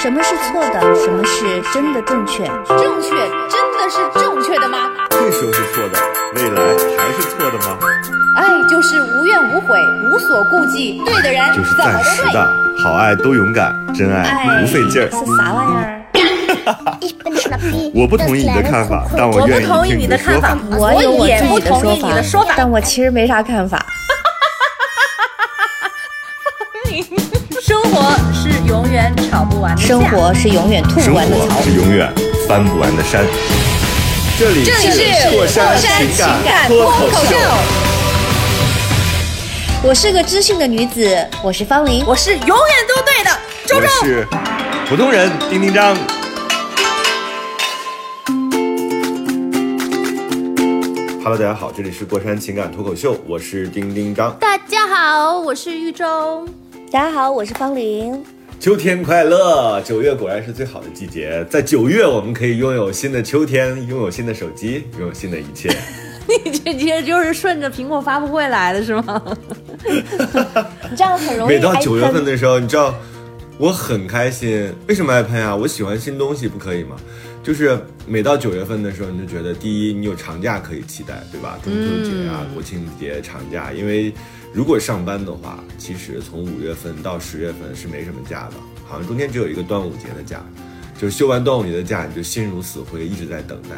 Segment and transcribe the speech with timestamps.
[0.00, 0.80] 什么是错的？
[0.94, 2.44] 什么是真的正确？
[2.68, 4.90] 正确真的是正确的吗？
[5.10, 5.98] 这时候是错的，
[6.36, 6.62] 未来
[6.96, 7.76] 还是错的吗？
[8.36, 9.76] 爱就是无怨无悔，
[10.12, 12.22] 无所顾忌，对的人就是暂时。
[12.32, 12.48] 的，
[12.84, 15.10] 好爱都勇敢，真爱不费劲儿。
[15.10, 15.94] 是啥玩意儿？
[17.92, 22.54] 我不同意你的看法，但我我愿意不同意听你的看法的说法。，我也不同意你的说法。
[22.56, 23.84] 但我其实没啥看法。
[28.98, 31.62] 是永远吵不完的架生活是永远吐不完的槽活。
[31.62, 32.12] 是永远
[32.48, 33.24] 翻不完的山。
[34.36, 37.36] 这里这里是过山情情感脱口秀。
[39.84, 42.04] 我是个知性的女子，我是方玲。
[42.06, 42.56] 我是永远
[42.88, 43.30] 都对的，
[43.66, 43.88] 周我周。
[44.04, 44.26] 是
[44.88, 45.96] 普通人丁丁张。
[51.22, 54.36] Hello，大家好，这里是过山情感脱口秀，我是丁丁张。
[54.40, 56.48] 大家好，我是玉州。
[56.90, 58.24] 大家好，我是方玲。
[58.60, 59.80] 秋天快乐！
[59.82, 65.70] 九月果然是最好的季节，在九月我们可以拥有新的秋天，拥有新的手机，拥有新的一切。
[66.44, 69.22] 你这这就是顺着苹果发布会来的是吗？
[70.90, 72.92] 你这样很容易每到九月份的时候，你知道
[73.58, 74.74] 我很开心。
[74.88, 75.54] 为什么爱喷啊？
[75.54, 76.96] 我喜欢新东西，不可以吗？
[77.44, 77.78] 就是
[78.08, 81.56] 每到九月份的时候，你就觉得第一，你有长假可以期待，对吧？
[81.62, 84.12] 中秋节啊、国庆节长假，因为
[84.52, 88.54] 如果上班的话，其实从五月份到十月份是没什么假的，
[88.86, 90.44] 好像中间只有一个端午节的假，
[90.98, 93.70] 就是休完端午节的假，你就心如死灰，一直在等待。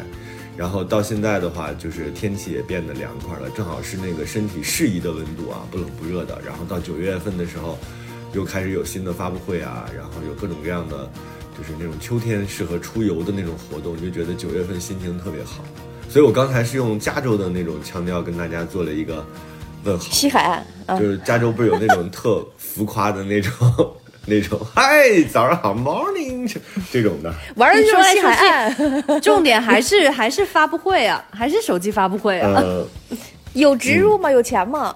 [0.57, 6.39] 然后到现在的话，就是天气也变得凉快了，正好是那个身体适宜的温度啊，不冷不热的。
[6.45, 7.77] 然后到九月份的时候，
[8.33, 11.09] 又开始有新的发布会啊，然后有各种各样的，
[11.57, 15.63] 就是那种秋天适合出游的那种活动，就觉得九月份心情特别好。
[16.09, 19.25] 所以我刚才是用加州的那种腔调跟大家做了一个
[19.83, 20.05] 问好。
[20.09, 23.51] 西海岸啊就，是加州不是有那种特浮夸的那种
[24.27, 26.51] 那种，嗨，早上好，morning
[26.91, 27.33] 这种的。
[27.55, 32.53] 玩的就是西海岸，重点还是 还是发布会啊，还是手机发布会啊。
[32.57, 32.85] 呃，
[33.53, 34.29] 有植入吗？
[34.29, 34.95] 有钱吗？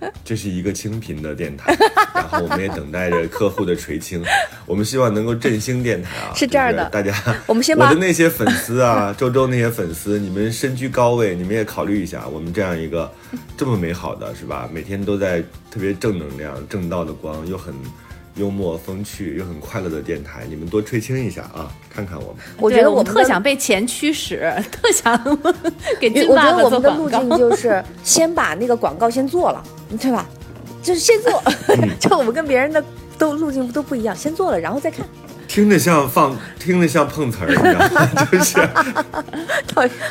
[0.24, 1.76] 这是一个清贫的电台，
[2.14, 4.22] 然后我们也等待着客户的垂青。
[4.66, 6.34] 我们希望能够振兴电台啊！
[6.34, 7.14] 是这样的大家，
[7.46, 13.10] 我们先把我的那些粉丝啊，周周那些粉丝，你们身居高位，你们也考虑一下，我们这样一个
[13.56, 14.68] 这么美好的是吧？
[14.72, 15.40] 每天都在
[15.70, 17.72] 特别正能量、正道的光，又很
[18.36, 21.70] 幽默风趣，又很快乐的电台，你们多吹清一下啊！
[21.90, 22.36] 看看我们。
[22.58, 25.18] 我觉得我们特想被钱驱使，特想
[25.98, 27.08] 给金我觉得我们的路。
[27.08, 29.64] 径就是先把那个广告先做了，
[29.98, 30.26] 对吧？
[30.82, 31.42] 就是先做，
[31.98, 32.84] 就我们跟别人的
[33.18, 35.06] 都路径都不一样，先做了然后再看，
[35.48, 38.24] 听着像放，听着像碰瓷儿，你知道吗？
[38.30, 38.44] 就是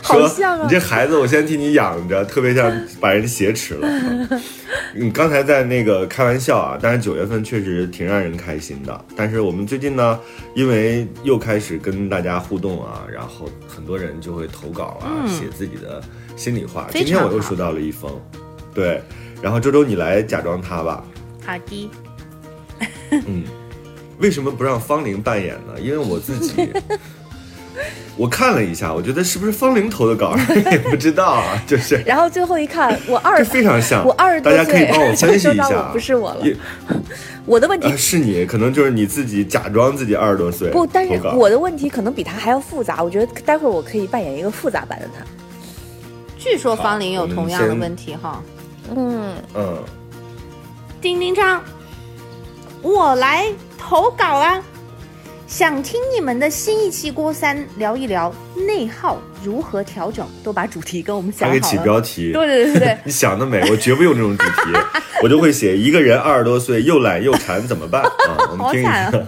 [0.03, 0.69] 说像啊你。
[0.69, 3.87] 这孩子，我先替你养着，特别像把人挟持了。
[3.87, 4.27] 嗯
[4.97, 9.05] 你刚才在那个开玩笑啊，但是九月份确实挺让人开心的。
[9.15, 10.17] 但是我们最近呢，
[10.53, 16.01] 因为又开始跟大家互动啊，然后很多人就会投稿啊，写自己的
[16.37, 16.87] 心里话。
[16.91, 18.09] 今天我又收到了一封，
[18.73, 19.01] 对，
[19.41, 21.03] 然后周周你来假装他吧。
[21.45, 21.91] 好的，
[23.11, 23.43] 嗯，
[24.19, 25.79] 为什么不让方玲扮演呢？
[25.79, 26.69] 因为我自己，
[28.15, 30.35] 我看了一下，我觉得是不是方玲投的稿，
[30.71, 34.05] 也不知道啊，就是然后最后一看，我二这非常像。
[34.05, 36.45] 我二十多岁大家可以帮我分析一下 不是我了
[37.45, 43.03] 我的问题呃，是你，可能就是你自己假装自己二十多岁不，但是我的问题可能比他还要复杂。
[43.03, 45.23] 我觉得待会儿我可以扮演一个复杂版的他。
[46.39, 48.41] 据说方玲有同样的问题哈。
[48.95, 49.77] 嗯，嗯，
[51.01, 51.63] 丁丁张，
[52.81, 53.45] 我来
[53.77, 54.61] 投稿啊！
[55.47, 58.33] 想听你们的新一期郭三聊一聊
[58.67, 64.79] 内耗如何调整，都把主题跟我们想好给起标题，对对对对对， 你想得美，我绝不用这种主题，
[65.21, 68.49] 我就会写一个人二十多岁又懒又馋怎么办啊？
[68.51, 69.27] 我们听一下好惨啊。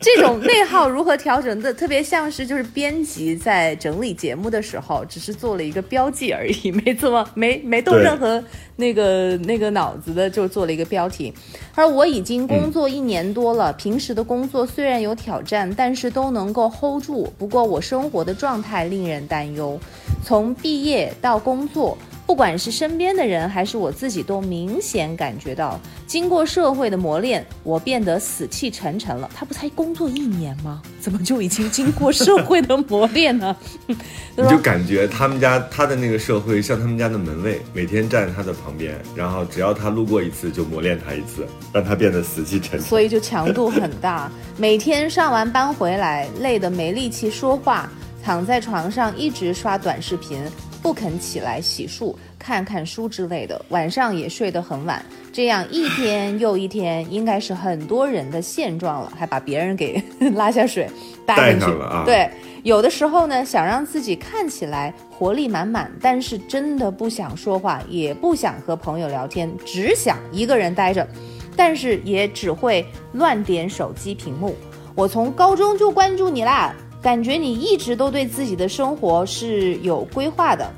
[0.00, 8.42] 这种内耗如何调整的，特别像是就是编辑在整理节目的时候，只是做了一个标记而已，没怎么 没没动任何
[8.76, 11.34] 那个那个脑子的，就做了一个标题。
[11.74, 17.32] 而我已经工作一年多了，平时的工作虽然有挑战，但是都能够 hold 住。
[17.36, 19.78] 不过我生活的状态令人担忧，
[20.24, 21.98] 从毕业到工作。
[22.28, 29.30] 不管是身边的人还是我自己，都明显感觉到，经过社会的磨练，我变得死气沉沉了。
[29.34, 30.82] 他不才工作一年吗？
[31.00, 33.56] 怎么就已经经过社会的磨练呢？
[34.36, 42.82] 你就感觉他们家他的那个社会像他们家的门卫，每天站在他的旁边，然后只要他路过一次就磨练他一次，让他变得死气沉沉。
[42.82, 44.30] 所以就强度很大。
[44.58, 47.90] 每天上完班回来，累得没力气说话，
[48.22, 50.42] 躺在床上一直刷短视频。
[50.88, 60.02] 不不肯起来洗漱、看看书之类的，晚上也睡得很晚，这样一天又一天，应该是很多人的现状了，还把别人给
[60.34, 60.88] 拉下水
[61.26, 61.66] 带带进去。
[61.66, 62.02] 上了啊。
[62.06, 62.30] 对，
[62.62, 71.06] 有的时候呢，想让自己看起来活力满满，但是真的不想说话，也不想和朋友聊天，只想一个人待着，
[71.54, 72.82] 但是也只会
[73.12, 74.56] 乱点手机屏幕。
[74.94, 80.68] 我从高中就关注你啦，感觉你一直都对自己的生活是有规划的，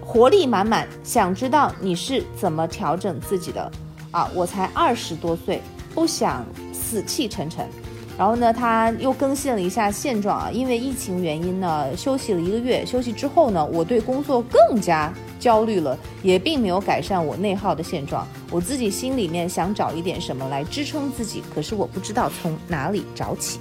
[0.00, 0.88] 活力满满。
[1.04, 3.70] 想知道你是怎么调整自己的？
[4.10, 5.60] 啊，我才二十多岁，
[5.94, 7.68] 不想死气沉沉。
[8.16, 12.84] 然后呢，他又更新了一下现状啊，因为疫情原因呢，休息了一个月。
[12.86, 18.26] 休息之后呢，我对工作更加焦虑了，也并没有改善我内耗的现状。
[18.50, 23.60] 我自己心里面想找一点什么来支撑自己，可是我不知道从哪里找起。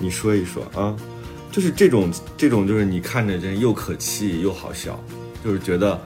[0.00, 0.96] 你说一说啊，
[1.50, 5.02] 就是这种这种，就是你看着真又可气又好笑，
[5.44, 6.00] 就是觉得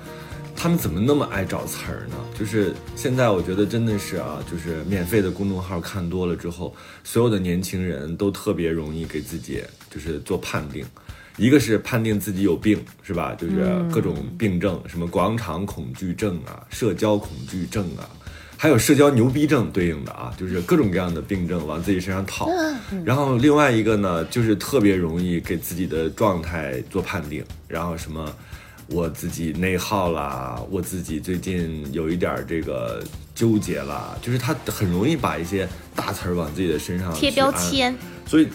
[0.56, 2.16] 他们怎么那么爱找词儿呢？
[2.38, 6.74] 就是现在我觉得真的是啊，就是免费的公众号看多了之后，
[7.04, 10.84] 所有的年轻人都特别容易给自己就是做判定。
[11.38, 13.34] 一个是判定自己有病，是吧？
[13.34, 18.04] 就是各种病症，什么广场恐惧症啊、社交恐惧症啊，
[18.62, 22.48] 还有社交牛逼症对应的啊，就是各种各样的病症往自己身上套。
[23.04, 28.32] 然后另外一个呢，就是特别容易给自己的状态做判定，然后什么
[28.86, 33.02] 我自己内耗啦，我自己最近有一点儿这个
[33.34, 37.92] 纠结啦，就是他很容易把一些大词儿往自己的身上贴标签，
[38.24, 38.46] 所以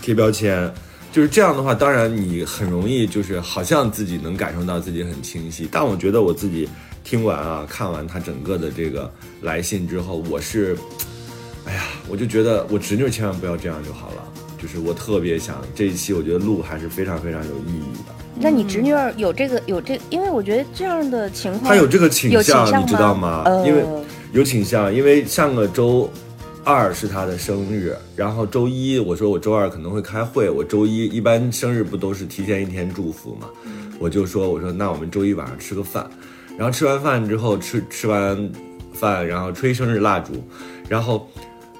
[0.00, 0.72] 贴标签
[1.10, 6.68] 就是这样的话，当然你很容易就是好像自己能感受到自己很清晰，但我觉得我自己
[7.08, 9.10] 听完啊，看完他整个的这个
[9.40, 10.76] 来信之后，我是，
[11.64, 14.22] 哎呀，我就觉得我侄女千万不要这样就好了。
[14.60, 18.14] 就是我特别想这一期，我觉得录还是非常非常有意义的。
[18.38, 23.42] 那你侄女儿有这个有这，因为我觉得这样的情况，她有这个倾向你知道吗？
[23.46, 23.82] 呃、因为
[24.34, 26.10] 有倾向，因为上个周
[26.62, 33.48] 二是她的生日，然后周一我说我周二可能会开会，我周一一般生日不都是提前一天祝福嘛？
[33.98, 36.08] 我就说我说那我们周一晚上吃个饭，
[36.58, 38.52] 然后吃完饭之后吃吃完
[38.92, 40.32] 饭，然后吹生日蜡烛，
[40.88, 41.26] 然后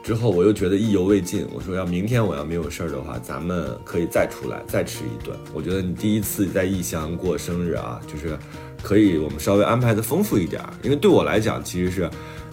[0.05, 5.37] 之后我又觉得意犹未尽，我说要明天我要没有事儿的话，咱们可以再出来再吃一顿。
[5.53, 8.39] 我觉得你第一次在异乡过生日啊，就是
[8.81, 12.09] 可以我们稍微安排的丰富一点，因为对我来讲其实是。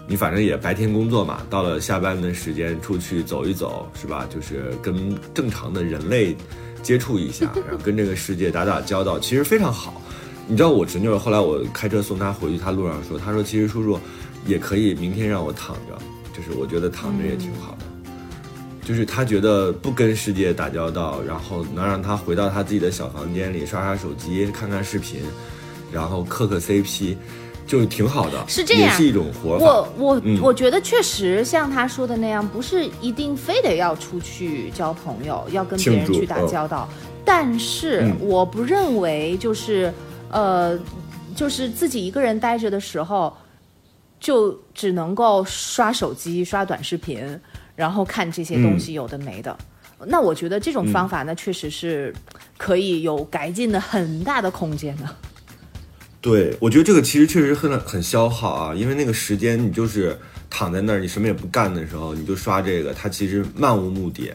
[0.07, 4.24] 你反正也白天工作嘛，到了下班的时间出去走一走，是吧？
[4.30, 6.38] 就是跟正常的人类
[6.83, 10.00] 接触一下，然后跟这个世界打打交道，其实非常好。
[10.47, 14.00] 你知道我侄女儿后来我开车送她回去，她路上说，她说其实叔叔
[14.45, 15.97] 也可以明天让我躺着，
[16.33, 17.86] 就是我觉得躺着也挺好的。
[18.83, 25.21] 就是她觉得不跟世界打交道，然后能让她回到她自己的小房间里刷刷手机、看看视频，
[25.92, 27.15] 然后磕磕 CP。
[27.68, 29.65] 就挺好的，是这样，也是一种活法。
[29.65, 36.88] 我我、嗯我觉得确实像他说的那样，不是一定非得要出去交朋友，要跟别人去打嗯交道。
[37.25, 39.92] 但是嗯我不认为就是
[40.30, 40.77] 呃，
[41.36, 43.36] 就是自己一个人待着的时候，
[44.19, 47.39] 就只能够刷手机、刷短视频，
[47.75, 49.57] 然后看这些东西有的没的。
[50.07, 52.13] 那我觉得这种方法呢，确实是
[52.57, 55.16] 可以有改进的很大的空间的。
[56.19, 60.18] 对，我觉得这个其实确实很很消耗啊，因为那个时间你就是
[60.49, 64.33] 躺在那儿，你什么也不干的时候，你就刷这个，它其实漫无目的。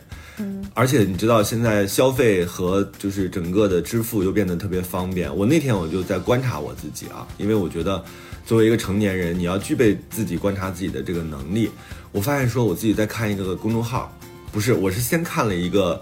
[0.74, 5.34] 而且你知道现在消费和就是整个的支付又变得特别方便。
[5.34, 8.02] 我那天我就在观察我自己啊，因为我觉得
[8.46, 11.70] 作为一个成年人，你要具备自己观察自己的这个能力。
[12.12, 14.16] 我发现说我自己在看一个公众号，
[14.52, 16.00] 不是，我是先看了一个。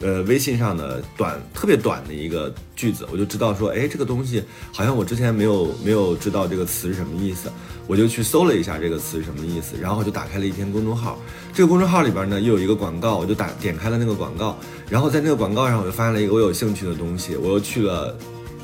[0.00, 4.40] 呃，微信上的短特别短的一个句子，我就知道说，哎，这个东西
[4.72, 7.50] 好像我之前没有没有知道这个词是什么意思，
[7.88, 11.18] 我就去搜了一下这个词是什么意思，然后就打开了一篇公众号，
[11.58, 14.56] 这个公众号里边呢又有一个广告，我就打点开了那个广告，
[14.88, 18.16] 然后在那个广告上我就发现了一个我有兴趣的东西，我又去了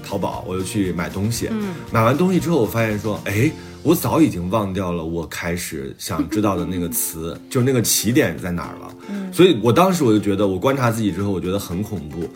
[0.04, 3.50] 淘宝，我又去买东西，嗯，买完东西之后，我发现说，哎。
[3.82, 8.94] 我早已经忘掉了我开始想知道的那个词， 就是那个起点在哪儿了。
[9.10, 12.30] 嗯，所以我当时我就觉得，我观察自己之后，我觉得很恐怖。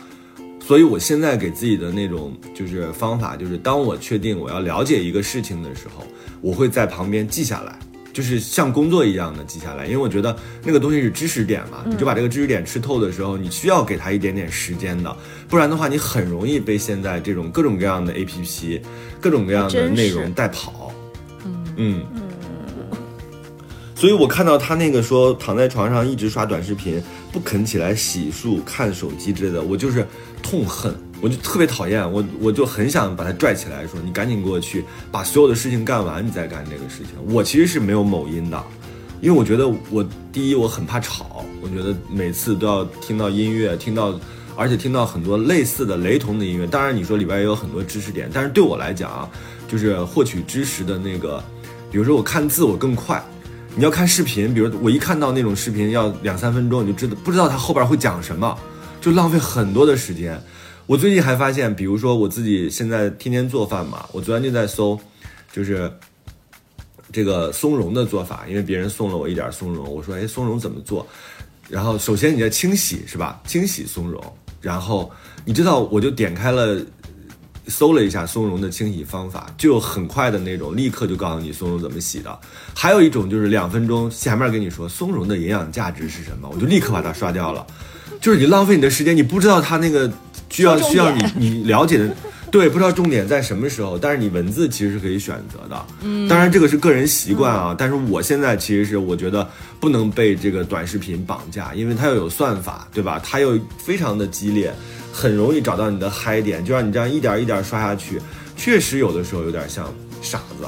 [0.61, 6.05] 所以我现在给自己的那种就是方法，就是当我确定我要了解一个事情的时候，
[6.43, 7.79] 我会在旁边记下来，
[8.19, 15.17] 就是像工作一样的记下来，因为我觉得那个东西是知识点嘛，你就把这个知识点吃透的时候，你需要给它一点点时间的，
[15.49, 18.81] 不然的话，你很容易被现在这种各种各样的 APP、
[19.21, 20.93] 各种各样的内容带跑。
[21.77, 22.03] 嗯。
[23.95, 30.05] 所以我看到他那个说躺在床上一直刷短视频，不肯起来洗漱、看手机之类的，我就是
[30.43, 37.09] 痛恨，我就特别讨厌，我我就很想把他拽起来，说你赶紧给我去把所有的事情干完，你再干这个事情。
[37.33, 38.65] 我其实是没有某音的，
[39.21, 44.19] 因为我觉得我第一我很怕吵，我觉得每次都要听到音乐，听到
[44.57, 46.67] 而且听到很多类似的雷同的音乐。
[46.67, 49.29] 当然你说里边也有很多知识点，但是对我来讲啊，
[49.67, 51.43] 就是获取知识的那个，
[51.91, 53.23] 比如说我看字我更快。
[53.77, 58.57] 你要看视频，比如我一看到那种视频要两三分钟，你就知道不知道它后边会讲什么，
[59.01, 60.41] 就浪费很多的时间。
[60.88, 64.99] 我最近还发现，比如说我自己现在天天做饭嘛，我昨天就在搜，
[65.52, 65.92] 就是
[67.12, 71.07] 这个松茸的做法，因为别人送了我一点松茸，我说哎松茸怎么做？
[71.68, 73.38] 然后首先你要清洗是吧？
[73.47, 74.18] 清洗松茸，
[74.62, 75.12] 然后
[75.45, 76.80] 你知道我就点开了。
[77.71, 82.40] 搜了一下松茸的清洗方法，就很快的那种，立刻就告诉你松茸怎么洗的。
[82.75, 87.66] 还有一种就是两分钟前面跟你说松茸的营养价值是什么，我就立刻把它刷掉了。
[88.23, 90.11] 就是你浪费你的时间，你不知道它那个
[90.50, 92.14] 需要需要你你了解的，
[92.50, 93.99] 对，不知道重点在什么时候。
[93.99, 97.75] 但是你文字其实是可以选择的，嗯，当然这个是个人习惯啊。
[97.76, 103.21] 但是我现在其实是我觉得不能被这个短视频绑架，因为它又有算法，对吧？
[103.25, 104.73] 它又非常的激烈。
[105.11, 108.21] 很容易找到你的嗨点，就让你这样一点一点刷下去，
[108.57, 110.64] 确实有的时候有点像傻子，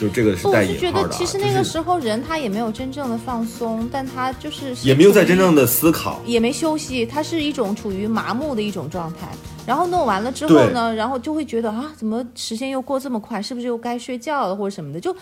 [0.00, 0.98] 就这个是带引号的。
[0.98, 9.28] 我觉得其实那个时候人他也没有真正的放松，但他就是也没有在真正的思考，也没休息，他是一种处于麻木的一种状态。
[9.66, 13.42] 然后弄完了之后呢，然后就会觉得啊，怎么时间又过这么快？
[13.42, 14.98] 是不是又该睡觉了或者什么的？
[14.98, 15.14] 就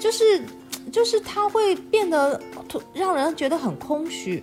[0.00, 0.42] 就是
[0.90, 2.40] 就是他会变得
[2.94, 4.42] 让人觉得很空虚。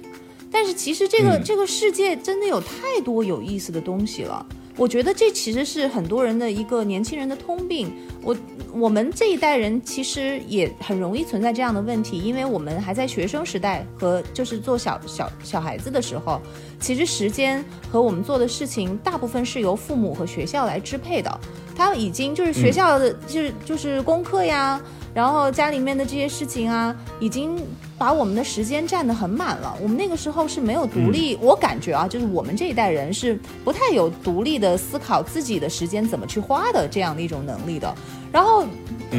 [0.52, 4.46] 但是其实这个这个世界真的有太多有意思的东西了，
[4.78, 7.92] 我觉得这其实是很多人的一个年轻人的通病。
[8.22, 8.36] 我
[8.74, 16.42] 我们这一代人其实也很容易存在这样的问题，因为我们还在学生时代和就是做小小小孩子的时候，
[16.80, 21.40] 其实时间和我们做的事情大部分是由父母和学校来支配的，
[21.76, 24.82] 他已经就是学校的就是就是功课呀。
[25.14, 27.58] 然后家里面的这些事情啊，已经
[27.98, 29.76] 把我们的时间占得很满了。
[29.82, 37.94] 我们那个时候是没有独立，我感觉啊，就是我们这一代人是不太有独立的思考自己的时间怎么去花的这样的一种能力的。
[38.32, 38.64] 然后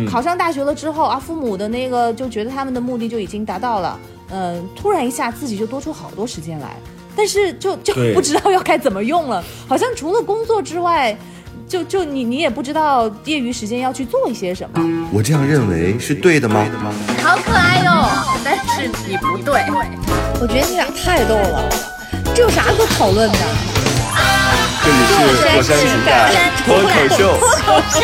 [0.09, 3.99] 考上大学了之后啊，父母的那个就觉得他们的目的就已经达到了，
[4.31, 6.77] 嗯，突然一下自己就多出好多时间来，
[7.17, 11.17] 但是就就不知道要该怎么用了，好像除了工作之外。
[11.71, 16.67] 就就你你也不知道业余时间要去做一些什么，我这样认为是对的吗？
[17.23, 18.09] 好可爱哟，
[18.45, 19.63] 但是你不对，
[20.41, 21.69] 我觉得你俩太逗了，
[22.35, 23.39] 这有啥可讨论的？
[24.83, 25.15] 这里是
[25.55, 26.33] 火山情感
[26.67, 27.39] 脱口秀。
[27.39, 28.01] 脱口秀。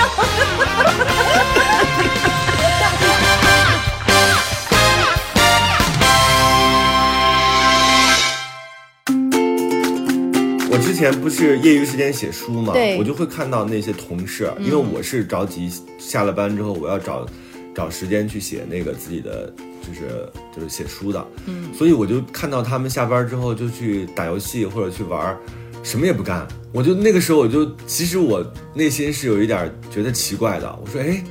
[10.76, 17.26] 我之前不是业余时间写书嘛，我就会看到那些同事，因为我是着急下了班之后我要找
[17.74, 25.34] 找时间去写那个自己的就是就是写书的，嗯，所以我就看到他们下班之后就去打游戏或者去玩，
[25.82, 31.24] 什么也不干，我就那个时候我就其实我内心是有一点觉得奇怪的，我说哎，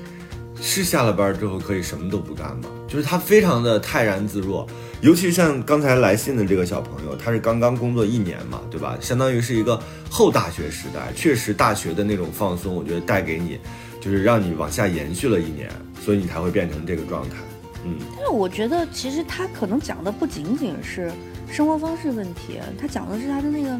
[0.59, 2.63] 是下了班之后可以什么都不干吗？
[2.87, 4.67] 就是他非常的泰然自若。
[5.01, 8.97] 尤其像刚才来信的这个小朋友，他是刚刚工作一年嘛，对吧？
[8.99, 13.59] 相当于是一个后大学时代，确实大学的那种放松，我觉得带给你，
[14.01, 15.69] 就是让你往下延续了一年，
[16.03, 17.35] 所以你才会变成这个状态。
[17.83, 21.11] 嗯，但是我觉得其实他可能讲的不仅仅是
[21.51, 23.79] 生活方式问题，他讲的是他的那个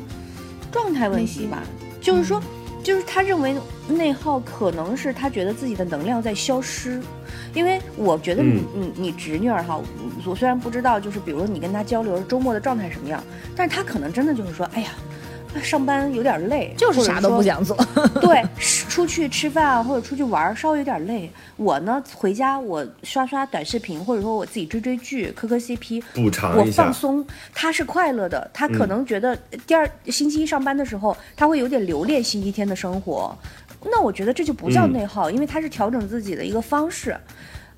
[0.72, 1.64] 状态问题吧，
[2.02, 2.42] 就是说。
[2.84, 3.56] 就是他认为
[3.88, 7.02] 内耗可能是他觉得自己的能量在消失，
[7.56, 9.82] 因为我觉得你你你侄女儿哈，
[10.24, 13.24] 我虽然不知道，就是比如说你跟她交流周末的状态什么样，
[13.56, 14.90] 但是她可能真的就是说，哎呀。
[15.64, 17.78] 上班有点累，就是啥都不想做。
[18.20, 21.32] 对，出去吃饭或者出去玩稍微有点累。
[21.56, 27.26] 我呢，回家我刷刷短视频，或者说我自己追追剧、磕磕 CP，补偿我放松。
[27.54, 29.34] 她是快乐的，她可能觉得
[29.66, 33.34] 第二星期一上班的时候，她会有点留恋星期天的生活。
[33.92, 37.16] 那我觉得这就不叫内耗，因为他是调整自己的一个方式。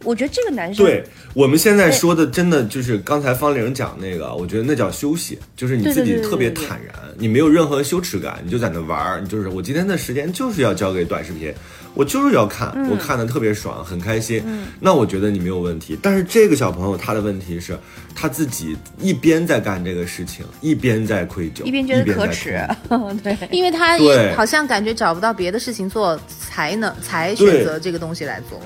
[0.04, 11.52] 我觉得这个男生，对我们现在说的，真的就是刚才方玲讲那个，我觉得那叫休息，就是你自己特别坦然，你没有任何羞耻感，你就在那玩儿，你就是我今天的时间就是要交给短视频，
[11.98, 14.44] 我就是要看，我看的特别爽，很开心。
[14.80, 15.98] 那我觉得你没有问题。
[16.02, 17.78] 但是这个小朋友他的问题是，
[18.14, 22.62] 他自己一边在干这个事情，一边在愧疚，一边觉得可耻，
[23.24, 23.98] 对，因为他
[24.36, 28.62] 好像感觉找不到别的事情做，才能才选择这个东西来做。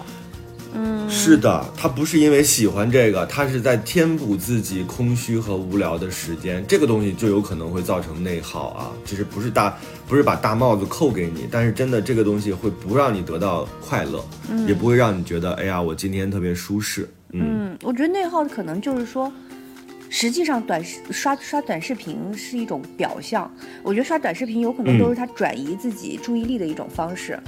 [0.74, 6.64] 嗯，是的，他不是因为喜欢这个，他是在填补自己空虚和无聊的时间。
[6.66, 9.78] 这个东西就有可能会造成内耗啊，就是不是大，
[10.12, 14.22] 不是把大帽子扣给你，但是真的这个东西会不让你得到快乐，
[14.68, 17.10] 也不会让你觉得，哎呀，我今天特别舒适。
[17.32, 19.32] 嗯，嗯，我觉得内耗可能就是说，
[20.10, 23.50] 实际上短视刷刷短视频是一种表象。
[23.84, 27.40] 我觉得刷短视频有可能都是他转移自己注意力的一种方式。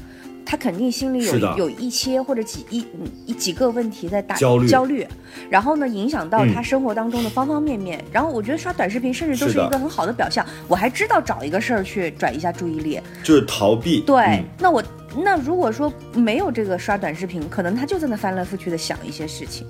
[0.46, 5.08] 他肯定心里有有一些或者几一嗯一几个问题在打焦虑焦虑，
[5.50, 8.04] 然后呢影响到嗯他生活当中的方方面面。
[8.12, 10.46] 然后我觉得刷短视频甚至都是一个很好的表象。
[10.68, 13.00] 我还知道找一个事儿去转移一下注意力。
[13.24, 14.02] 就是逃避。
[14.02, 14.84] 对，嗯那我
[15.16, 19.66] 那如果说没有这个刷短视频，可能他就在那翻来覆去的想一些事情，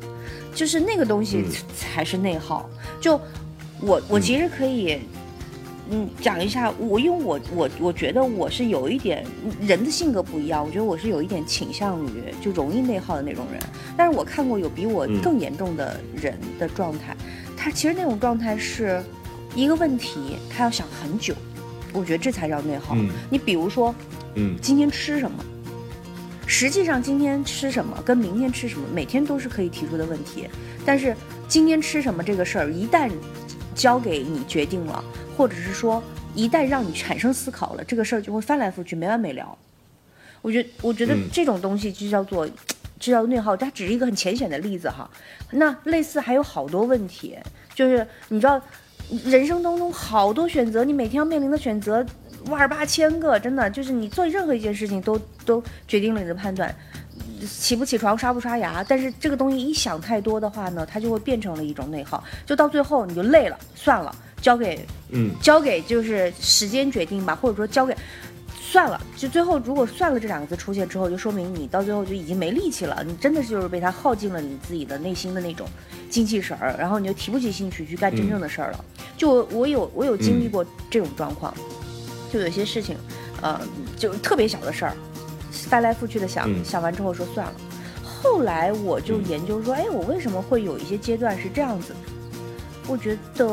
[0.54, 2.70] 就是那个东西嗯才是内耗。
[3.00, 3.20] 就
[3.80, 5.00] 我我其实可以。
[5.90, 9.26] 嗯，讲一下我，因为我我我觉得我是有一点
[9.62, 13.62] 人的性格不一样，我觉得我是有一点倾向于就容易内耗的那种人。
[13.98, 17.16] 但是我看过有比我嗯更严重的人的状态，
[17.58, 19.04] 他其实那种状态是
[19.56, 21.36] 一个问题，他要想很久，
[21.92, 22.96] 我觉得这才叫内耗。
[22.96, 23.94] 嗯你比如说，
[24.36, 25.44] 嗯今天吃什么？
[26.46, 30.48] 实际上，今天吃什么跟明天吃什么，每天都是可以提出的问题。
[30.86, 31.16] 但是，
[31.48, 33.10] 今天吃什么这个事儿，一旦
[33.74, 35.04] 交给你决定了，
[35.38, 36.02] 或者是说
[36.36, 39.58] 一旦让你产生思考了，这个事儿就会翻来覆去，没完没了。
[40.42, 42.48] 我觉得，我觉得嗯这种东西就叫做，
[43.00, 43.56] 就叫内耗。
[43.56, 45.10] 它只是一个很浅显的例子哈。
[45.52, 47.38] 那类似还有好多问题，
[47.74, 48.62] 就是你知道，
[49.26, 52.06] 人生当中好多选择，你每天要面临的选择
[52.48, 56.74] 万儿八千个，真的就是你做任何一件事情都都决定了你的判断。
[57.48, 65.32] 起不起床，刷不刷牙，但是这个东西一想太多的话呢，它就会变成了一种内耗，就到最后你就累了，算了，交给嗯。
[65.42, 67.96] 交给就是时间决定吧，或者说交给
[68.60, 75.68] 算了，就最后如果算了这两个字出现之后，就说明你到最后就已经没力气了，你真的是就是被它耗尽了你自己的内心的那种
[76.10, 78.86] 精气神儿，然后你就提不起兴趣去干真正的事儿了。
[79.16, 81.54] 就我我有我有经历过这种状况，
[82.32, 82.98] 就有些事情，
[83.42, 83.62] 呃，
[83.96, 84.94] 就特别小的事儿，
[85.54, 87.54] 翻来覆去的想、嗯想完之后说算了。
[88.04, 91.94] 后来我就嗯研究说，哎，我为什么会有一些阶段是这样子？
[92.88, 93.48] 我觉得，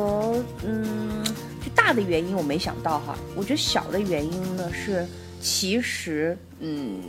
[0.65, 1.23] 嗯，
[1.65, 3.17] 就大的原因我没想到哈。
[3.37, 5.07] 我觉得小的原因呢是，
[5.41, 7.01] 其实，嗯，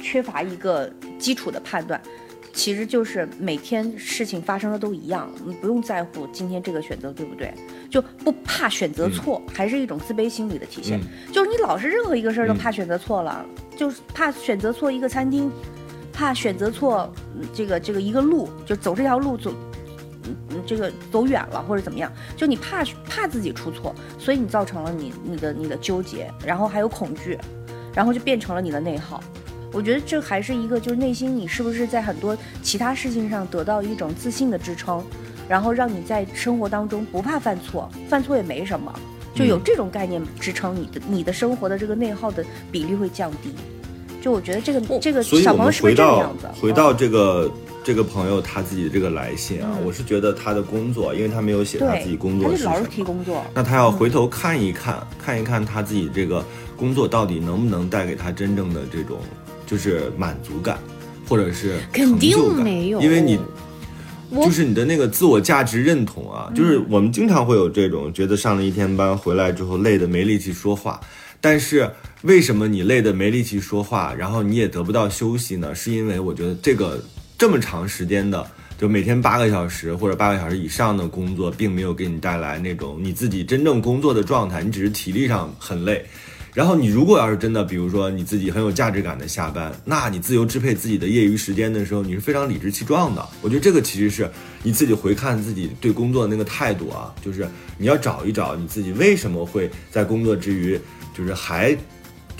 [0.00, 2.00] 缺乏一个基础的判断，
[2.52, 7.52] 其实就是每天事情发生的都一样，你不用在乎今天这个选择对不对，
[7.90, 11.00] 就不怕选择错，还是一种自卑心理的体现。
[11.32, 13.44] 就是你老是任何一个事儿都嗯怕选择错了，
[13.76, 15.50] 就是怕选择错一个餐厅，
[16.12, 19.52] 怕选择错嗯这个这个一个路，就走这条路走。
[20.26, 27.38] 嗯嗯，这个走远了或者怎么样，就你怕怕自己出错，所以你造成了你你的你的纠结，然后还有恐惧，
[27.94, 29.20] 然后就变成了你的内耗。
[29.72, 35.04] 我觉得这还是一个，就是内心你是不是在很多其他事情上得到一种自信的支撑，
[35.48, 38.92] 然后让你在生活当中不怕犯错，犯错也没什么，
[39.34, 43.54] 就有嗯这种概念支撑你的你的生活的这个内耗的比例会降低。
[44.20, 46.46] 就我觉得这个这个小朋友是不是这个样子？
[46.60, 47.50] 回到这个
[47.82, 56.44] 这个朋友他自己的这个来信啊，嗯我是觉得他的工作，因为他没有写他自己工他作就是老是提工作，那他要回头看一看，看一看他自己这个
[56.76, 59.20] 工作到底能不能带给他真正的这种
[59.70, 60.78] 就是满足感，
[61.28, 63.38] 或者是肯定成就感没有因为你
[64.42, 71.00] 就是你的那个自我价值认同啊，就是我们经常会有这种觉得上了一天班回来之后累得没力气说话，
[71.40, 71.88] 但是
[72.22, 75.72] 为什么你累得没力气说话，然后你也得不到休息呢？
[75.72, 77.00] 是因为我觉得这个
[77.38, 78.44] 这么长时间的。
[78.80, 86.02] 就每天八个小时或者八个小时以上的工作，并没有给你带来那种你自己真正工作的状态，你只是体力上很累。
[86.52, 93.24] 然后你如果要是真的，比如说你自己很有价值感的下班，那你自由支配自己的业余时间的时候，你是非常理直气壮的。
[93.40, 94.28] 我觉得这个其实是
[94.62, 100.78] 你自己回看自己对工作的那个态度啊，就是你要找一找你自己为什么会在工作之余，
[101.16, 101.76] 就是还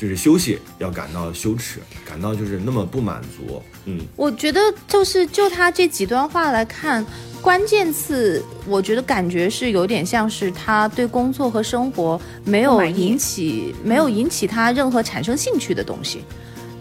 [0.00, 3.62] 就是休息要感到羞耻，感到就是那么不满足。
[3.84, 4.58] 嗯，我觉得
[4.88, 7.04] 就是就他这几段话来看，
[7.42, 16.24] 关键词我觉得感觉是有点像是他对工作和生活没有引起没有引起他任何产生兴趣的东西。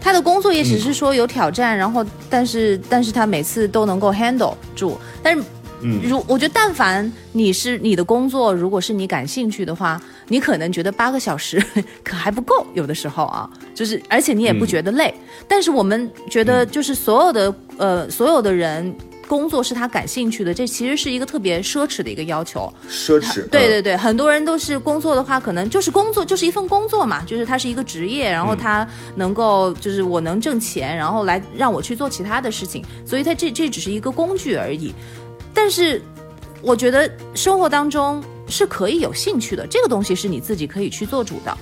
[0.00, 5.44] 他的工作也只是说有挑战，然后但是但是他每次都能够 handle 住，但是。
[5.82, 9.98] 嗯如我觉得，但凡你是你的工作，如果是你感兴趣的话，
[10.30, 11.62] 你可能觉得八个小时
[12.02, 15.12] 可还不够，有的时候啊，就是而且你也不觉得累。
[15.48, 18.94] 但是我们觉得，就是所有的、呃所有的人
[19.26, 22.72] 工作是他感兴趣的，这其实是一个特别奢侈的一个要求。
[22.88, 23.46] 奢侈。
[23.50, 34.92] 对对对，很多人都是工作的话，可能就是工作就是一份工作嘛，就是它是一个职业，然后他能够就是我能挣钱，然后来让我去做其他的事情，所以他这这只是一个工具而已。
[35.52, 36.00] 但是
[36.62, 41.58] 我觉得生活当中是可以有兴趣的，这个东西是你自己可以去做主的。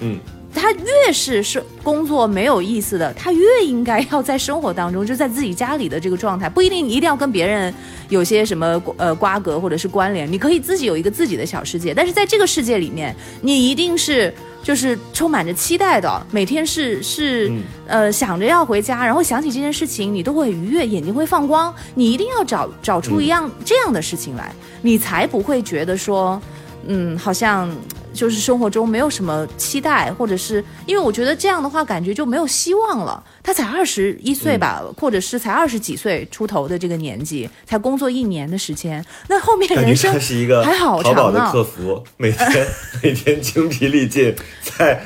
[0.00, 0.18] 嗯。
[0.54, 7.72] 他越是是工作没有意思的，他越应该要在生活当中，就在自己家里的这个状态，不一定一定要跟别人
[8.08, 11.94] 有些什么呃瓜葛或者是关联，你可以自己有一个自己的小世界。
[11.94, 17.50] 但是在这个世界里面，你一定是就是充满着期待的，每天是是
[17.86, 21.74] 呃想着要回家，然后想起这件事情，你都会愉悦，眼睛会放光。
[21.94, 26.40] 你一定要找找出一样这样的事情来，你才不会觉得说，
[26.86, 27.70] 嗯，好像。
[28.14, 33.22] 就是生活中没有什么期待，或者是因为我觉得这样的话，感觉就没有希望了。
[33.44, 42.66] 他才二十一岁吧，或者是才二十几岁出头的这个年纪，才工作一年的时间，那后面人生是一个还好淘宝的客服，每天
[43.04, 45.00] 每天精疲力尽，在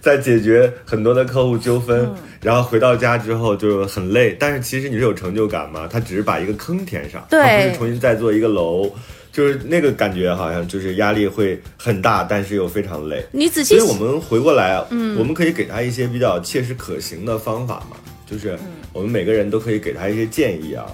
[0.00, 2.08] 在解决很多的客户纠纷，
[2.40, 4.34] 然后回到家之后就很累。
[4.40, 5.86] 但是其实你是有成就感吗？
[5.90, 8.90] 他只是把一个坑填上，他不是重新再做一个楼。
[9.34, 13.20] 就是那个感觉，好像就是压力会很大，但是又非常累。
[13.32, 17.96] 你仔细，所以我们回过来，嗯，我们可以给他一些比较切实可行的方法嘛。
[18.24, 18.56] 就是
[18.92, 20.86] 我们每个人都可以给他一些建议啊。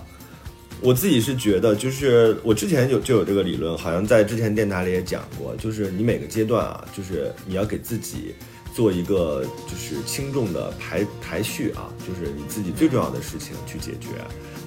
[0.81, 8.35] 我自己是觉得，就是我之前有就有这个理论，好像在之前电台里也讲过，就是你每个阶段啊，就是你要给自己
[8.74, 14.09] 做一个就是轻重的排排序啊，就是你自己最重要的事情去解决。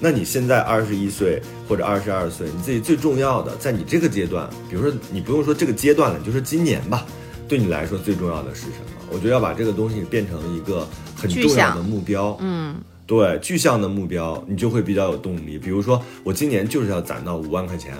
[0.00, 7.06] 那你现在二十一岁或者二十二岁，你自己最重要的，在你这个阶段，比如说你不用说这个阶段了，你就说今年吧，
[7.48, 9.06] 对你来说最重要的是什么？
[9.10, 12.76] 我觉得要把这个东西变成一个很重要的目标，嗯，
[13.06, 15.58] 对，具象的目标，你就会比较有动力。
[15.58, 17.94] 比如说我今年就是要攒到五万块钱，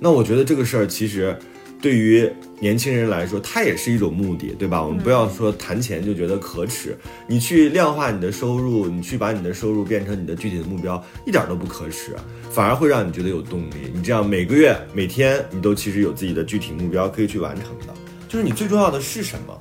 [0.00, 1.36] 那我觉得这个事儿其实。
[1.86, 4.82] 对于年轻人来说，它也是一种目的，对吧？
[4.82, 12.16] 我们不要说谈钱就觉得可耻，你去量化你的收入，你去把你的收入变成你的具体的目标，一点都不可耻，
[12.50, 13.92] 反而会让你觉得有动力。
[13.94, 17.94] 你这样每个月、每天，你都其实有自己的具体目标可以去完成的。
[18.28, 19.56] 就是你最重要的是什么？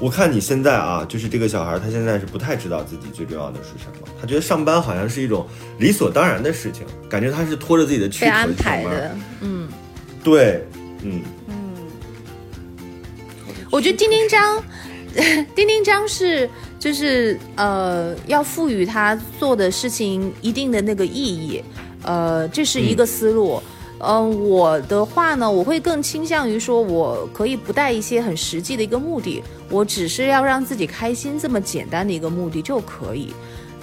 [0.00, 5.46] 我看你现在啊，就是这个小孩，他现在是不太知道自己最重要的是什么，他觉得上班好像是一种
[5.78, 9.16] 理所当然的事情，感觉他是拖着自己的躯壳安排的。
[9.40, 9.68] 嗯，
[10.24, 10.64] 对，
[11.04, 11.22] 嗯。
[13.70, 14.62] 我觉得丁丁章，
[15.54, 21.62] 丁丁章是就是呃，要赋予他做的事情一定的那个意义，
[22.02, 23.62] 呃，这是一个思路。
[24.02, 33.32] 嗯，我的话呢，我会更倾向于说，我可以不带一些很实际的一个目的，我只是要让自己开心这么简单的一个目的就可以。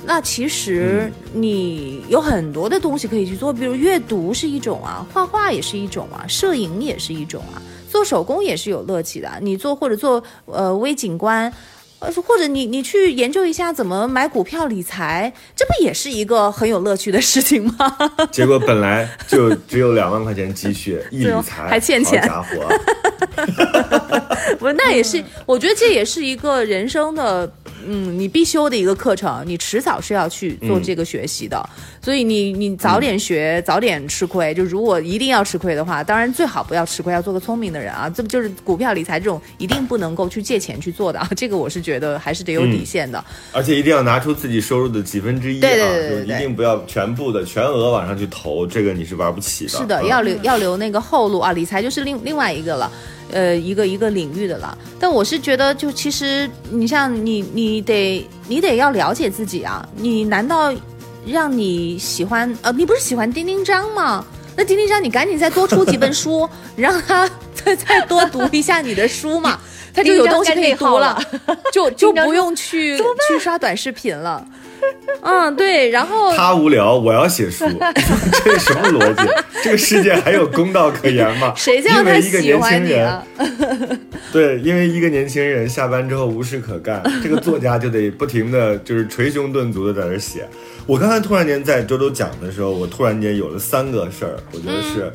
[0.04, 7.62] 那其实你有很多的东西可以去做，比如阅读是一种啊，画画也是一种啊，摄影也是一种啊。
[7.98, 11.52] 做手工也是有乐趣的，你做或者做呃微景观，
[11.98, 17.98] 呃或者你你去研究一下怎么买股票理财，这不也是一个很有乐趣的事情吗？
[18.32, 22.70] 结果本来就只有两万块钱积蓄，一理财还欠钱，家伙，
[24.60, 27.52] 不那也是，我觉得这也是一个人生的。
[27.86, 31.70] 嗯，你必修的一个课程，你迟早是要去做这个学习的，
[32.02, 34.54] 所以你你早点学，早点吃亏。
[34.54, 38.10] 就如果一定要吃亏的话，当然最好不要吃亏，要做个聪明的人啊。
[38.10, 41.30] 这不就是股票理财这种一定不能够去借钱去做的啊？
[41.36, 45.70] 这个我是觉得还是得有底线的，而且一定要拿出自己收入的几分之一啊，
[46.10, 49.70] 就一定不要全部的全额往上去投，这个你是玩不起的。
[49.72, 52.92] 是的，要留要留那个后路啊，理财就是另另外一个了。
[53.32, 59.88] 呃，一个一个领域的了，但我是觉得，就其实你像你，你得你得要了解自己啊。
[59.96, 60.74] 你难道
[61.26, 64.26] 让你喜欢呃，你不是喜欢丁丁章吗？
[64.56, 69.60] 那丁丁章，你赶紧再多出几本书， 让他再再多读一下你的书嘛，
[69.94, 71.22] 他就有东西可以读了，
[71.72, 74.44] 就就不用去去刷短视频了。
[75.21, 77.65] 嗯，对，然后他无聊，我要写书，
[78.45, 79.23] 这是什么逻辑？
[79.63, 81.54] 这个世界还有公道可言吗？
[81.58, 83.23] 谁叫他喜欢你啊？
[84.32, 90.47] 对，因为一个年轻人下班之后无事可干，这个作家就得不停的就是捶胸顿足的在那写。
[90.86, 95.12] 我刚才突然间在周周讲的时候，我突然间有了三个事儿，我觉得是，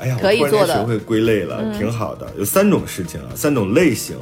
[0.00, 2.26] 哎呀，我突然间学会归类了，挺好的。
[2.38, 4.16] 有三种事情啊，三种类型。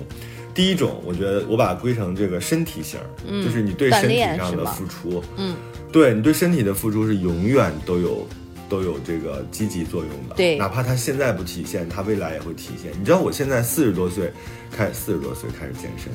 [0.57, 2.99] 第一种，我觉得我把它归成这个身体型，
[3.45, 5.55] 就是你对身体上的付出，嗯，
[5.93, 8.27] 对你对身体的付出是永远都有
[8.67, 12.91] 都有这个积极作用的，对，哪怕它现在不体现，它未来也会体现。
[12.99, 14.33] 你知道我现在四十多岁
[14.73, 16.11] 开四十多岁开始健身，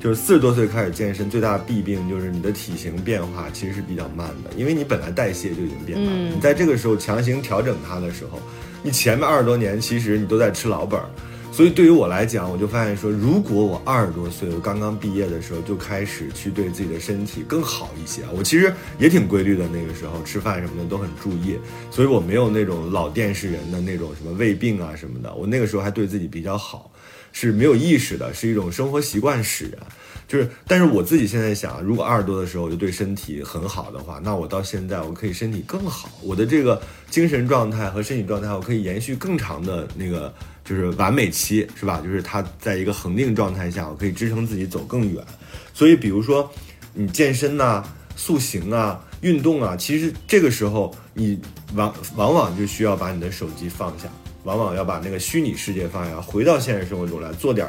[0.00, 8.40] 就是四十多岁开始健身，最大的弊病就是你的体型变化其实是比较慢的，因为你本来代谢就已经变慢了，你在这个时候强行调整它的时候，
[8.82, 11.06] 你前面二十多年其实你都在吃老本儿。
[11.54, 21.56] 所以对于我来讲，我就发现说，如果我二十多岁，我刚刚毕业的时候就开始去对自己的身体更好一些，我其实也挺规律的，那个时候吃饭什么的都很注意，
[21.92, 26.90] 所以我没有那种老电视人的那种什么胃病啊什么的，我那个时候还对自己比较好，
[27.30, 29.80] 是没有意识的，是一种生活习惯使然。
[30.26, 40.34] 就是，但是我自己现在想，如果二十多的时候我就对身体很好的话，那我到现在我可以身体更好，我的这个精神状态和身体状态，我可以延续更长的那个
[40.64, 42.00] 就是完美期，是吧？
[42.02, 45.22] 就是它在一个恒定状态下，我可以支撑自己走更远。
[45.72, 46.50] 所以，比如说
[46.94, 47.84] 你健身呐、
[48.16, 51.38] 塑形啊、运动啊，其实这个时候你
[51.74, 54.08] 往往往就需要把你的手机放下，
[54.44, 57.68] 往往要把那个虚拟世界放下，回到现实生活中来做点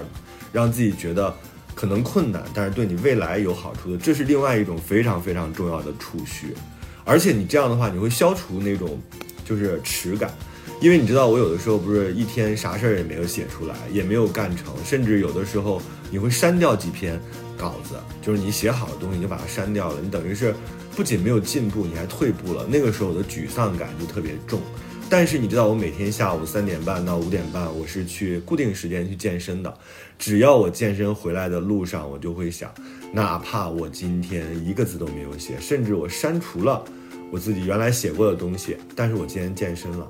[0.53, 1.33] 让自己觉得。
[1.75, 6.55] 可能困难，但是对你未来有好处的，这是另外一种非常非常重要的储蓄。
[7.03, 8.97] 而且你这样的话，你会消除那种
[9.43, 10.33] 就是耻感，
[10.81, 17.19] 因为你知道我有的时候不是一天啥事儿也没有写出来，也没有干成，甚至有的时候你会删掉几篇
[17.57, 20.53] 稿子，就是你写好的东西你就把它删掉了，你等于是
[20.95, 22.65] 不仅没有进步，你还退步了。
[22.69, 24.59] 那个时候我的沮丧感就特别重。
[25.07, 29.71] 但是你知道，我每天下午三点半到五点半，我是去固定时间去健身的。
[30.17, 32.73] 只要我健身回来的路上，我就会想，
[33.13, 36.83] 哪怕我今天一个字都没有写，甚至我删除了
[37.31, 40.07] 我自己原来写过的东西，但是我今天健身了，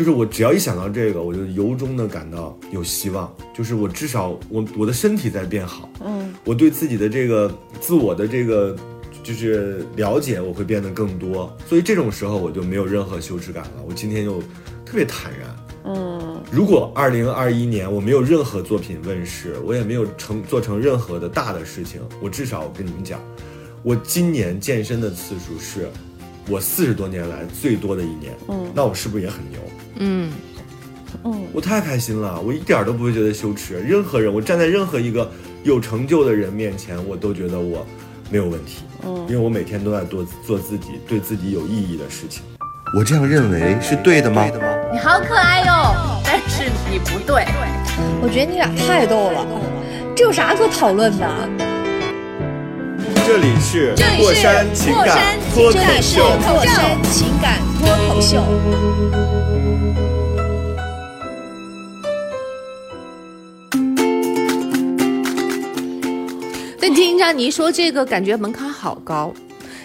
[0.00, 8.74] 就是我只要一想到这个，我就由衷的感到有希望，就是我至少我我的身体在变好，嗯，我对自己的这个自我的这个。
[9.22, 13.72] 就是了解我会变得更多，所以这种时候我就没有任何羞耻感了。
[13.86, 14.40] 我今天就
[14.84, 15.56] 特别坦然。
[15.84, 23.20] 嗯，如果二零二一年我没有任何作品问世，我也没有成做成任何的大的事情，我至少我跟你们讲，
[23.82, 25.86] 我今年健身的次数是
[26.48, 28.34] 我四十多年来最多的一年。
[28.48, 29.60] 嗯，那我是不是也很牛？
[30.00, 30.32] 嗯
[31.24, 33.78] 嗯，我太开心了，我一点都不会觉得羞耻。
[33.80, 35.30] 任何人，我站在任何一个
[35.62, 37.86] 有成就的人面前，我都觉得我。
[38.32, 42.44] 没有问题，嗯，因为我每天都在做做自己对自己有意义的事情，
[42.96, 44.46] 我这样认为是对的吗？
[44.92, 47.44] 你好可爱哟，但是你不对，
[48.22, 49.44] 我觉得你俩太逗了，
[50.14, 51.26] 这有啥可讨论的？
[53.26, 59.39] 这里是过山情感脱口秀，过山情感脱口秀。
[66.88, 69.32] 听着你一说这个，感觉门槛好高，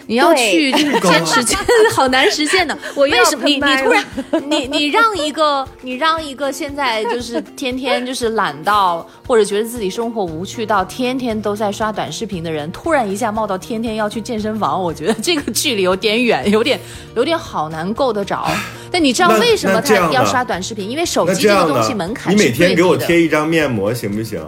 [0.07, 2.77] 你要去就是 坚持，真的好难实现的。
[2.95, 4.05] 为什么你你突然
[4.47, 16.79] 你你让一个你让一个现在就是天天就是懒到或者觉得自己生活无趣到天天都在刷短视频的人，突然一下冒到天天要去健身房，我觉得这个距离有点远，有点
[17.15, 18.47] 有点好难够得着。
[18.91, 20.89] 但你知道为什么他要刷短视频？
[20.89, 24.39] 因为手机这个东西门槛你每天给我贴一张面膜行不行，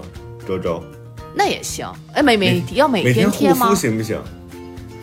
[0.48, 0.82] 周周？
[1.38, 3.74] 那也行，哎，每每要每天贴吗？
[3.76, 4.20] 行不行？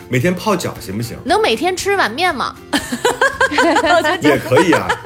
[0.08, 1.16] 每天泡脚行不行？
[1.24, 2.54] 能每天吃碗面吗？
[4.20, 4.88] 也可以啊。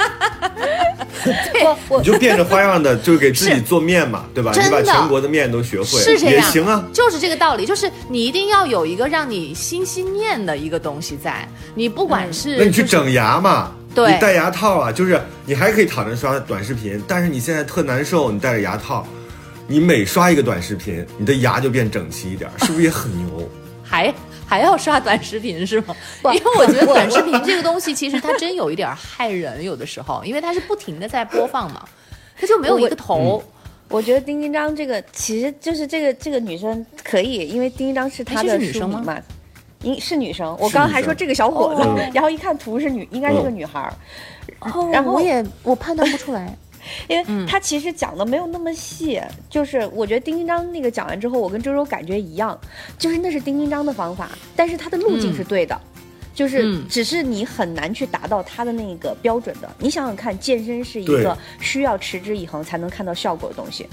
[1.98, 4.50] 你就变着花样的就给自己做面嘛，对吧？
[4.54, 6.82] 你把全国的面都学会，是这样，也行啊。
[6.92, 11.46] 就是这个道理，就是你一定要有一个让你心心念的一个东西在。
[11.74, 13.72] 你不管是，那你去整牙嘛？
[13.94, 19.06] 对，你戴牙套啊，就是你还可以躺着刷短视频，但是你现在特难受，你戴着牙套。
[19.70, 23.46] 你每刷一个短视频，你的牙就变整齐一点， 是不是也很牛？
[23.84, 24.12] 还
[24.46, 25.94] 还要刷短视频是吗？
[26.24, 31.86] 因为我觉得短视频这个东西其实它真有一点害人，有的时候，因为它是不停的在播放嘛，
[32.40, 33.44] 它就没有一个头。
[33.90, 39.18] 我觉得丁丁章这个其实就是这个这个女生可以，因为丁丁章是她的女生嘛，
[39.82, 40.50] 应是女生。
[40.58, 41.82] 我刚刚还说这个小伙子，
[42.14, 43.92] 然后一看图是女，应该是个女孩儿。
[44.92, 46.56] 然后我也我判断不出来。
[47.08, 52.58] 因为他其实讲的没有那么细，就是我觉得丁丁章那个讲完之后，我跟周周感觉一样，
[52.98, 55.78] 就是那是丁丁章的方法，但是他的路径是对的，
[56.34, 59.70] 就是只是你很难去达到他的那个标准的。
[59.78, 63.86] 你想想看，健身是一个需要持之以恒才能看到效果的东西，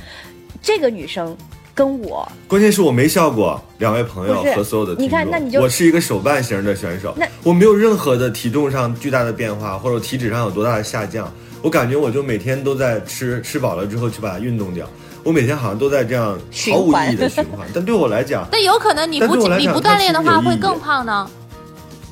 [0.62, 1.36] 这个女生
[1.74, 11.32] 跟我，关键是我没效果，两位朋友和所有的你看，那你就我是一个手办型的选手，那我没有任何的体重上巨大的变化，或者体脂上有多大的下降。
[11.66, 14.88] 我感觉我就每天都在吃，吃饱了之后去把它运动掉。
[15.24, 16.38] 我每天好像都在这样
[16.70, 17.68] 毫无意义的循环。
[17.74, 21.28] 但对我来讲， 但有可能你不你不锻炼的话会更胖呢。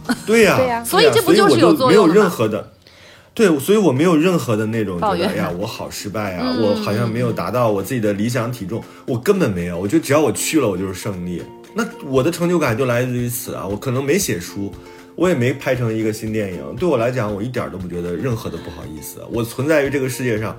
[0.25, 2.67] 对呀，对呀，所以这不就是有作用没有任何的，
[3.35, 9.77] 对，所以我没有任何的那种觉抱怨得哎呀，我好失败啊，嗯我好像没有达到我自己的理想体重，我根本没有。
[9.77, 11.43] 我觉得只要我去了，我就是胜利。
[11.75, 13.67] 那我的成就感就来自于此啊！
[13.67, 14.73] 我可能没写书，
[15.15, 19.21] 我也没拍成一个新电影，对我来讲，我一点都不觉得任何的不好意思。
[19.31, 20.57] 我存在于这个世界上，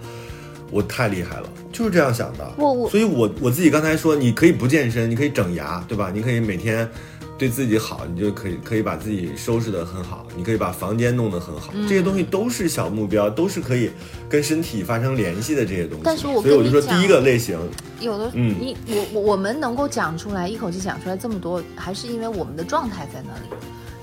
[0.71, 2.55] 我太厉害了，就是这样想的。
[2.57, 6.11] 我我所以我我自己刚才说，你可以不健身，你可以整牙，对吧？
[6.15, 6.89] 你可以每天
[7.37, 13.91] 对自己好，你就可以可以把自己收拾得很好，你可以把房间弄得很好，嗯这些东西都是小目标，都是可以
[14.29, 16.03] 跟身体发生联系的这些东西。
[16.05, 17.59] 但是我所以我就说，第一个类型，
[18.01, 23.49] 有的，嗯你我我我们能够讲出来，一口气讲出来这么多，还是因为我们的状态在那里。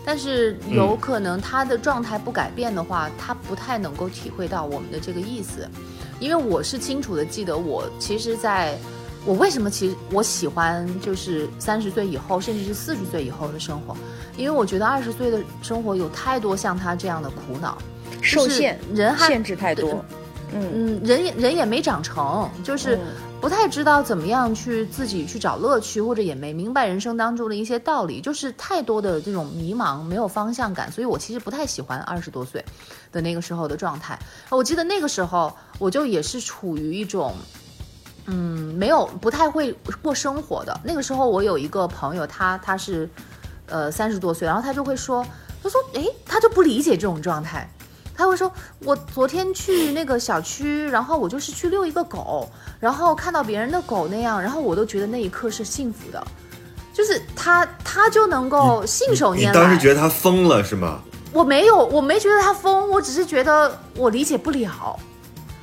[0.06, 5.68] 但是有可能他的状态不改变的话，他不太能够体会到我们的这个意思。
[6.20, 8.78] 因为我是清楚的记得，我其实在，
[9.26, 13.96] 我为什么其实我喜欢就是三十岁以后，甚至是四十岁以后的生活，
[14.38, 17.78] 因为我觉得二十岁的生活有太多像他这样的苦恼，
[18.22, 20.06] 受限人还限制太多，
[20.54, 23.02] 嗯，嗯，人也人也没长成，就是嗯
[23.42, 32.64] 不太知道怎么样去自己去找乐趣，或者也没明白人生当中的一些道理，就是太多的这种迷茫，没有方向感，所以我其实不太喜欢二十多岁
[33.12, 34.18] 的那个时候的状态。
[34.50, 37.34] 我记得那个时候，我就也是处于一种。
[38.28, 43.10] 嗯，没有不太会过生活的那个时候，我有一个朋友，他他是，
[43.66, 45.26] 呃，三十多岁，然后他就会说，
[45.64, 47.68] 他说，诶，他就不理解这种状态，
[48.22, 48.52] 他会说，
[48.86, 52.48] 我昨天去那个小区，然后我就是去遛一个狗，
[52.80, 56.24] 然后看到别人的狗那样，然后我都觉得那一刻是幸福的，
[56.94, 59.48] 就是他他就能够信手拈来。
[59.48, 61.02] 你当时觉得他疯了是吗？
[61.34, 65.00] 我没有，我没觉得他疯，我只是觉得我理解不了。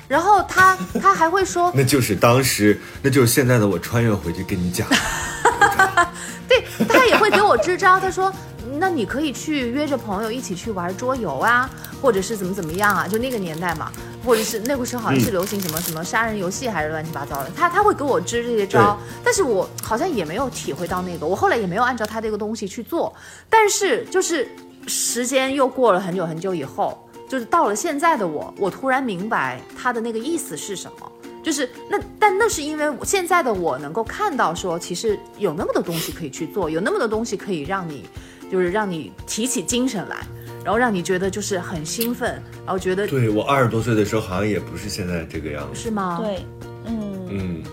[0.09, 4.85] 然后他 他还会说，那就是当时，那就是现在的我穿越回去跟你讲。
[6.49, 8.33] 对他也会给我支招，他说，
[8.79, 11.69] 那你可以去约着朋友一起去玩桌游啊，
[12.01, 13.91] 或者是怎么怎么样啊，就那个年代嘛，
[14.25, 23.13] 或者是那个时候好像是流行什么、什么杀人游戏还是乱七八糟的，他他会给我支这些招，但是我好像也没有体会到那个，我后来也没有按照他这个东西去做，
[23.49, 24.49] 但是就是
[24.87, 31.11] 时间又过了很久很久以后，就是到了现在的我，我突然明白他的那个意思是什么。
[31.49, 38.05] 就是那，但那是因为我现在的我能够看到说，其实有那么多东西可以去做，有那么多东西可以让你，
[38.51, 40.17] 就是让你提起精神来，
[40.63, 45.79] 然后让你觉得就是很兴奋，然后觉得对我二十多岁的时候，好像也不是现在这个样子。
[45.81, 46.45] 是吗？，对，
[46.85, 47.63] 嗯，嗯，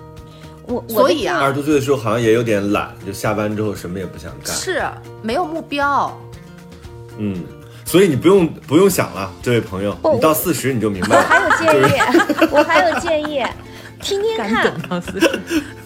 [0.67, 4.57] 我我所以啊二十多岁的时候好像也有点懒，就下班之后什么也不想干。
[4.57, 4.83] 是
[5.21, 6.19] 没有目标。
[7.19, 7.45] 嗯，
[7.87, 11.25] 所以你不用不用想了，这位朋友，不你到四十你就明白了。
[11.25, 11.41] 我还。
[11.41, 13.43] 有建议，我还有建议，
[14.03, 15.03] 听听看，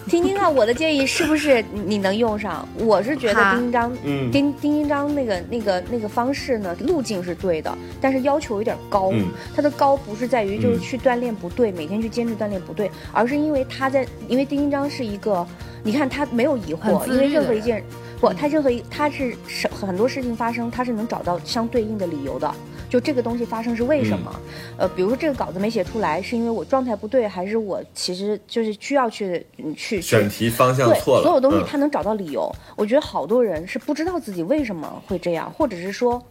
[0.07, 2.67] 听听看我的建议是不是你能用上？
[2.79, 3.51] 我是觉得好。
[3.51, 4.31] 丁丁章，嗯。
[4.31, 9.11] 丁丁丁章那个那个那个方式呢，路径是对的，但是要求有点高。
[9.13, 9.27] 嗯。
[9.55, 10.81] 它的高不是在于就是嗯。
[10.81, 15.45] 去锻炼不对，每天去坚持锻炼不对，而是因为他在，因为丁丁章是一个，
[15.83, 17.81] 你看他没有疑惑，因为任何一件
[18.21, 22.53] 不，他任何一他是什很多事情发生，他是能找到相对应的理由的。
[22.87, 24.39] 就这个东西发生是为什么？
[24.77, 32.53] 呃，比如说这个稿子没写出来，是因为我状态不对，还是我其实就是需要去嗯去去选题方向对，错了，所有东西嗯他能找到理由。
[32.75, 36.21] 我觉得好多人是不知道自己为什么会这样，或者是说，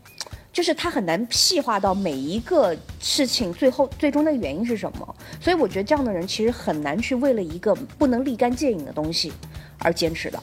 [0.52, 5.16] 就是他很难细化到每一个事情最后最终的原因是什么。
[5.40, 9.32] 所以我觉得这样的人其实很难去为了一个不能立竿见影的东西
[9.78, 10.40] 而坚持的。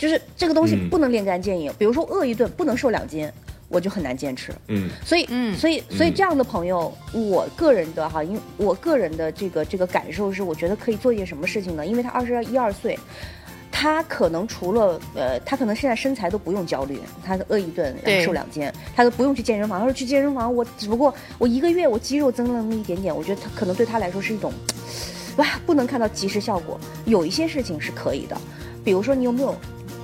[0.00, 3.30] 就是这个东西嗯不能立竿见影，比如说饿一顿不能瘦两斤，
[3.68, 4.50] 我就很难坚持。
[4.68, 11.86] 嗯所以，嗯所以，所以嗯这样的朋友，我个人的哈，因为我个人的这个这个感受是，我觉得可以做一件什么事情呢？
[11.86, 12.98] 因为他二十一二岁，
[13.70, 19.78] 他可能除了呃，他可能现在身材都不用焦虑，他饿一顿然后瘦两斤，他都不用去健身房。
[19.78, 24.50] 他说去健身房，我只不过我一个月我肌肉增了那么一点点，我觉得他可能对他来说是一种，
[25.36, 26.80] 哇，不能看到及时效果。
[27.04, 28.36] 有一些事情是可以的，
[28.82, 29.54] 比如说你有没有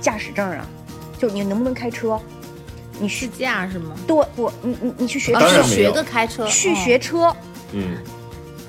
[0.07, 0.65] 驾驶证啊？
[1.19, 2.17] 就你能不能开车？
[2.97, 3.93] 你试驾是吗？
[4.07, 4.49] 对不？
[4.63, 7.35] 你你你去学啊，当然没有是学个开车，去哦学车，
[7.73, 7.97] 嗯，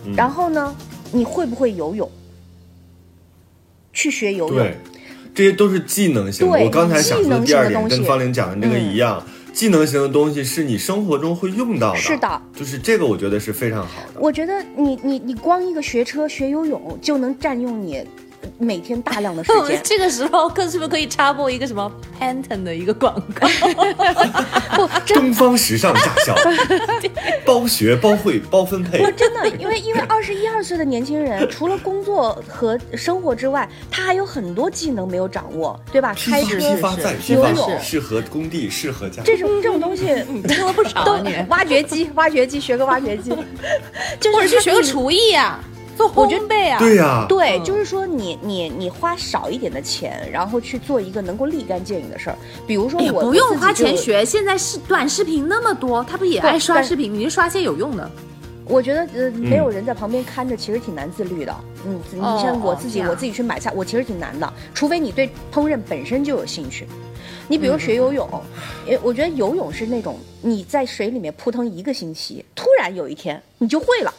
[0.06, 0.74] 嗯然后呢，
[1.12, 2.10] 你会不会游泳？
[3.92, 4.76] 去学游泳对，，
[5.32, 6.56] 这些都是技能型的。
[6.58, 11.98] 对我刚才想说的第二点技能型的东西跟方玲讲的这个一样，技能型的东西是你生活中会用到的。
[12.00, 14.20] 是的，就是这个，我觉得是非常好的。
[14.20, 18.04] 我觉得你你你光一个学车学游泳就能占用你
[18.58, 19.80] 每天大量的时间。
[19.84, 23.48] 这个时候可是不是可以插播一个什么 Pantone 的一个广告？
[24.76, 26.34] 不，东方时尚驾校，
[27.44, 29.02] 包学、包会、包分配。
[29.02, 36.14] 我真的，因为因为二十一二岁的年轻人，除了工作和生活之外，他还有很多技能没有掌握，对吧？
[36.14, 37.16] 开车、批发再
[37.80, 39.22] 适合工地，适合家。
[39.24, 40.06] 这种这种东西
[40.46, 41.04] 听了不少
[41.48, 43.30] 挖掘机，挖掘机学个挖掘机，
[44.20, 45.58] 就是或者去学个厨艺呀，
[45.98, 46.78] 做烘焙啊。
[46.78, 52.36] 对呀、对，嗯就是说你你你花少一点的钱，然后去做一个能够立竿见影的事儿，
[52.66, 57.12] 比如说我不用花钱学，现在是短视频那么多，他不也爱刷视频？
[57.12, 58.08] 你就刷些有用的。
[58.64, 61.54] 我觉得呃，没有人在旁边看着，其实挺难自律的。
[61.86, 66.86] 嗯，你哦像我自己，我自己去买菜，我其实挺难的，除非你对烹饪本身就有兴趣。
[67.48, 68.28] 你比如学游泳，
[68.86, 74.12] 呃，我觉得游泳是那种你在水里面扑腾一个星期，突然有一天你就会了。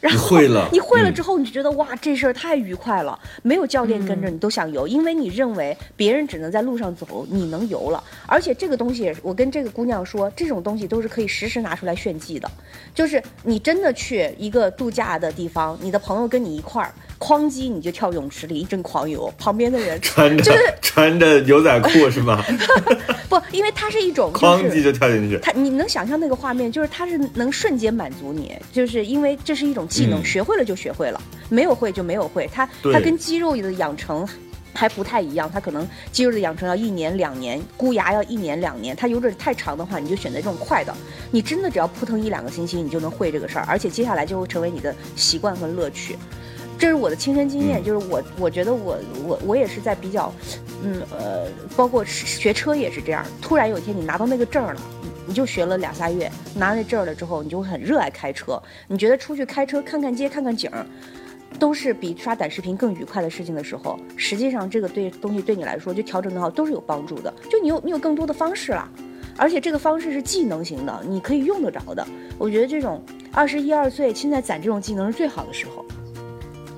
[0.00, 3.18] 然后你会了你会了嗯之后，你就觉得哇，这事儿太愉快了。
[3.42, 8.02] 没有教练跟着你都想游，因为你认为别人只能在路上走，你能游了。
[8.26, 12.50] 而且这个东西，我跟这个姑娘说，这种东西都是可以实时拿出来炫技的。
[12.94, 22.42] 就是你真的去一个度假的地方，你的朋友跟你一块儿，哐叽你就跳泳池里一阵狂游，旁边的人穿着、就是 穿着牛仔裤是吗？
[23.28, 24.82] 不，因为它是一种就哐叽是。
[24.82, 25.38] 就跳进去。
[25.42, 32.48] 它，你能想象那个画面，就是它是能瞬间满足你，就是因为这是一种技能，嗯学会了就学会了，没有会就没有会。
[32.52, 34.26] 它它跟肌肉的养成
[34.72, 38.96] 还不太一样，它可能肌肉的养成要一年两年，箍牙要一年两年。
[38.96, 40.92] 它有点太长的话，你就选择这种快的。
[41.30, 46.16] 你真的只要扑腾一两个星期，你就能会这个事儿，而且接下来就会成为你的习惯和乐趣。
[46.80, 50.32] 这是我的亲身经验，嗯就是我我觉得我我我也是在比较，
[50.82, 53.22] 嗯呃，包括学车也是这样。
[53.42, 58.60] 突然有一天你拿到那个证儿了，你你就学了两仨月，拿那证儿了之后，你就会很热爱开车。
[58.88, 60.86] 你觉得出去开车看看街看看景儿，
[61.58, 67.30] 都是比刷短视频更愉快的事情的时候，实际上这个对东西对你来说就调整的好都是有帮助的。
[67.50, 68.88] 就你有你有更多的方式了。
[69.36, 72.06] 而且这个方式是技能型的，你可以用得着的。
[72.38, 73.02] 我觉得这种
[73.32, 75.84] 二十一二岁现在攒这种技能是最好的时候。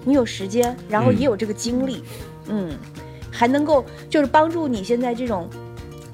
[0.05, 1.19] 你有时间，然后嗯。
[1.19, 2.03] 也有这个精力，
[2.49, 2.77] 嗯。
[3.31, 5.49] 还能够就是帮助你现在这种。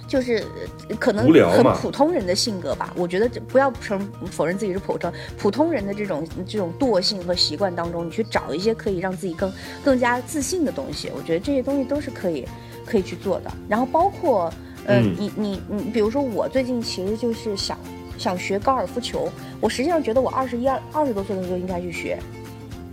[0.08, 0.42] 就是
[0.88, 9.52] 呃可能很普通人的性格吧，我觉得这不要承否认自己是普通普通人的这种这种惰性和习惯当中，你去找一些可以让自己更
[9.84, 12.48] 更加自信的东西，我觉得这些东西都是可以
[12.86, 13.52] 可以去做的。
[13.68, 14.50] 然后包括
[14.86, 15.14] 呃，嗯。
[15.18, 17.76] 你你你，比如说我最近其实就是想
[18.16, 19.28] 想学高尔夫球，
[19.60, 22.18] 我实际上觉得我二十一二二十多岁的时候应该去学，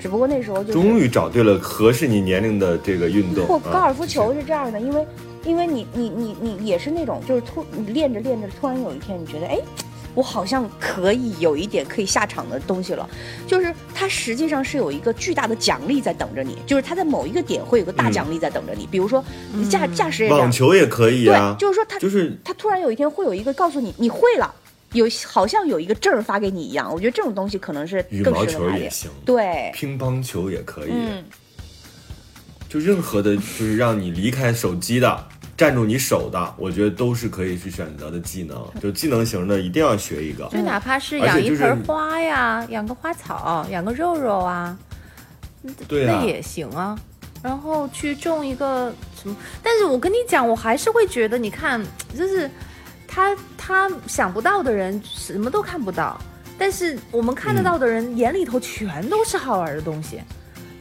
[0.05, 3.43] 只不过那时候就是终于找对了合适你年龄的这个运动。
[3.47, 5.07] 不，啊高尔夫球是这样的，因为
[5.43, 9.57] 因为你你你你也是那种，就是突你练着练着，突然有一天你觉得，哎，
[10.13, 13.09] 我好像可以有一点可以下场的东西了，
[13.47, 24.53] 就是它实际上是有一个巨大的奖励在等着你，就是它在某一个点会有个大嗯奖励在等着你，比如说你驾驾驶也这样网，球也可以啊对，，就是说它就是它突然有一天会有一个告诉你你会了。
[24.95, 28.43] 有好像有一个证儿发给你一样，我觉得这种东西可能是羽毛。
[28.45, 31.23] 球也行，对，乒乓球也可以，嗯，
[32.69, 35.27] 就任何的，就是让你离开手机的，
[35.57, 38.63] 站住你手的，我觉得都是可以去选择的技能。
[38.81, 40.47] 就技能型的，一定要学一个。
[40.51, 44.77] 就哪怕是养一盆花呀，养个花草，养个肉肉啊，
[45.87, 46.97] 对啊那，也行啊。
[47.41, 49.35] 然后去种一个什么？
[49.63, 51.83] 但是我跟你讲，我还是会觉得，你看，
[52.17, 52.49] 就是
[53.15, 56.19] 他他想不到的人什么都看不到，
[56.57, 60.19] 但是我们看得到的人、眼里头全都是好玩的东西。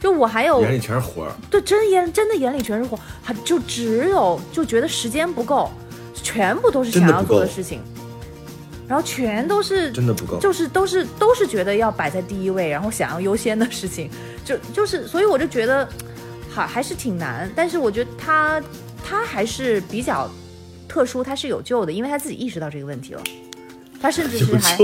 [0.01, 1.31] 就我还有眼里全是活儿。
[1.49, 5.71] 对，真眼真的眼里全是活，还就只有就觉得时间不够，
[6.13, 7.79] 全部都是想要做的事情，
[8.85, 10.37] 然后全都是真的不够。
[10.37, 14.09] 就是都是都是觉得要摆在第一位，然后想要优先的事情，
[14.43, 15.87] 就就是所以我就觉得，
[16.53, 18.61] 还还是挺难，但是我觉得他
[19.03, 20.29] 他还是比较
[20.87, 23.21] 特殊，他是有救的，因为他自己意识到这个问题了。
[24.01, 24.75] 他甚至是有还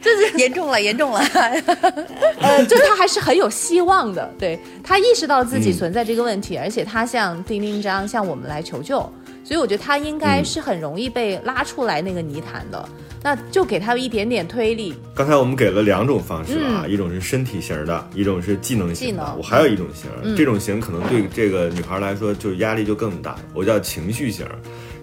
[0.00, 1.20] 这 是，严重了，严重了。
[2.40, 12.88] 呃，就他还是很有希望的，对他意识到自己嗯存在这个问题，而且他向丁丁章向我们来求救，所以我觉得他应该嗯是很容易被拉出来那个泥潭的，
[13.22, 14.94] 那就给他一点点推力。
[15.14, 19.32] 刚才我们给了两种方式啊，嗯一种是身体型的，一种是技能型的技。
[19.38, 23.36] 我还有一种型，嗯这种型可能对这个女孩来说就压力就更大。
[23.54, 24.46] 我叫情绪型，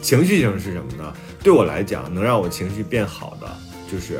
[0.01, 1.13] 情绪型是什么呢？
[1.43, 3.47] 对我来讲，能让我情绪变好的
[3.91, 4.19] 就是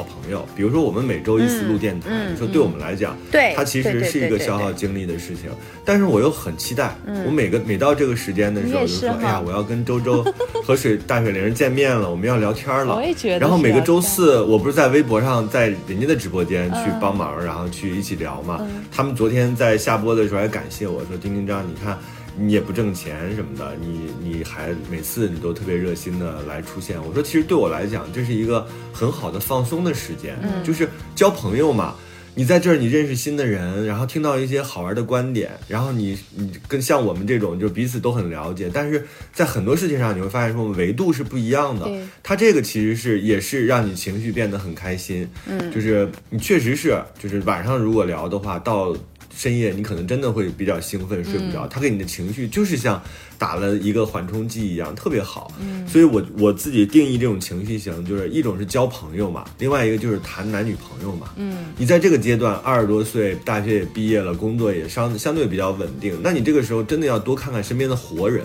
[0.00, 0.46] 好朋友。
[0.56, 5.50] 比如说我们每周一次录电台，说对我们来讲，对它其实是一个消耗精力的事情，
[5.84, 6.96] 但是我又很期待。
[7.06, 10.24] 嗯我每个每到这个时间的时候，就是说，哈哎呀，我要跟周周
[10.64, 12.96] 和水大水灵见面了，我们要聊天了。
[12.96, 18.58] 我也觉得然后每个周四，我不是在微博上，在人家的直播间去嗯帮忙，然后去一起聊嘛。
[18.60, 21.96] 嗯他们昨天在下播的时候还感谢我说：“丁丁张，你看
[22.40, 26.96] 你也不挣钱什么的，你你还每次你都特别热心的来出现。
[27.04, 31.94] 我说，其实对我来讲，这是一个很好的放松的时间，就是交朋友嘛。
[32.32, 41.90] 你在这儿，你认识新的人，然后听到一些好玩的观点，然后你你跟像我们这种就彼此都很了解，但是在很多事情上你会发现说维度是不一样的。
[42.22, 48.96] 他这个其实是也是让你情绪变得很开心，嗯，就是你确实是就是晚上如果聊的话到。
[49.40, 51.66] 深夜你可能真的会比较兴奋，睡不着。
[51.66, 53.02] 他给你的情绪就是像
[53.38, 55.50] 打了一个缓冲剂一样，特别好。
[55.58, 61.30] 嗯，所以我我自己定义这种情绪型，就是一种是交朋友嘛，另外一个就是谈男女朋友嘛。
[61.36, 68.44] 嗯，你在这个阶段二十多岁，大学也毕业了，工作也相相对比较稳定，那你这个时候真的要多看看身边的活人，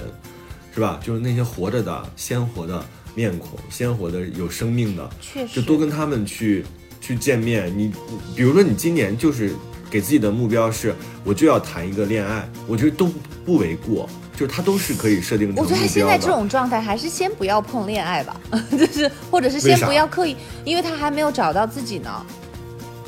[0.73, 1.01] 是吧？
[1.03, 2.81] 就是那些活着的鲜活的
[3.13, 6.63] 面孔，鲜活的有生命的，确实，就多跟他们去
[7.01, 7.69] 去见面。
[7.77, 7.91] 你
[8.33, 9.51] 比如说你今年就是。
[9.95, 10.93] 给自己的目标是，
[11.23, 13.09] 我就要谈一个恋爱，我觉得都
[13.45, 18.35] 不为过，就是他都是可以设定成我觉得他现在这种状态，还是先不要碰恋爱吧，
[18.77, 20.35] 就是或者是先不要刻意，
[20.65, 22.25] 因为他还没有找到自己呢。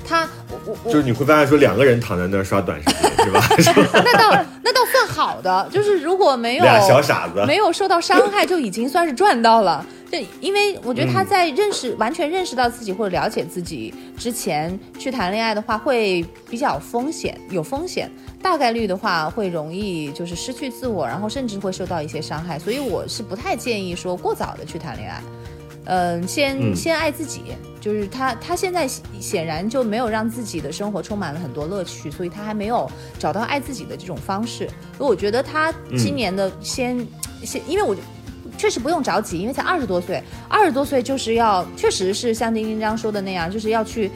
[0.07, 0.27] 他
[0.65, 3.41] 我我就是你会发现说两个人躺在那儿刷短视频是吧？
[4.05, 9.85] 那倒那倒算好的，就是如果没有俩小傻子没有受到伤害，就已经算是赚到了。
[10.09, 18.09] 对，因为我觉得他在认识完全认识到自己或者了解自己之前去谈恋爱的话，会比较风险，有风险，
[18.41, 22.57] 大概率的话会容易就是失去自我，然后甚至会受到一些伤害。
[22.57, 25.21] 所以我是不太建议说过早的去谈恋爱。
[25.87, 27.41] 嗯，先先爱自己，
[27.81, 28.87] 就是他他现在
[29.19, 34.69] 显然就没有让自己的生活充满了很多乐趣，所以他还没有找到爱自己的这种方式。
[34.97, 37.07] 我觉得他今年的先
[37.43, 37.95] 先，因为我。
[38.57, 44.09] 确实不用着急，因为才二十多岁，二十多岁就是要，确实是像丁丁章说的那样，就是要去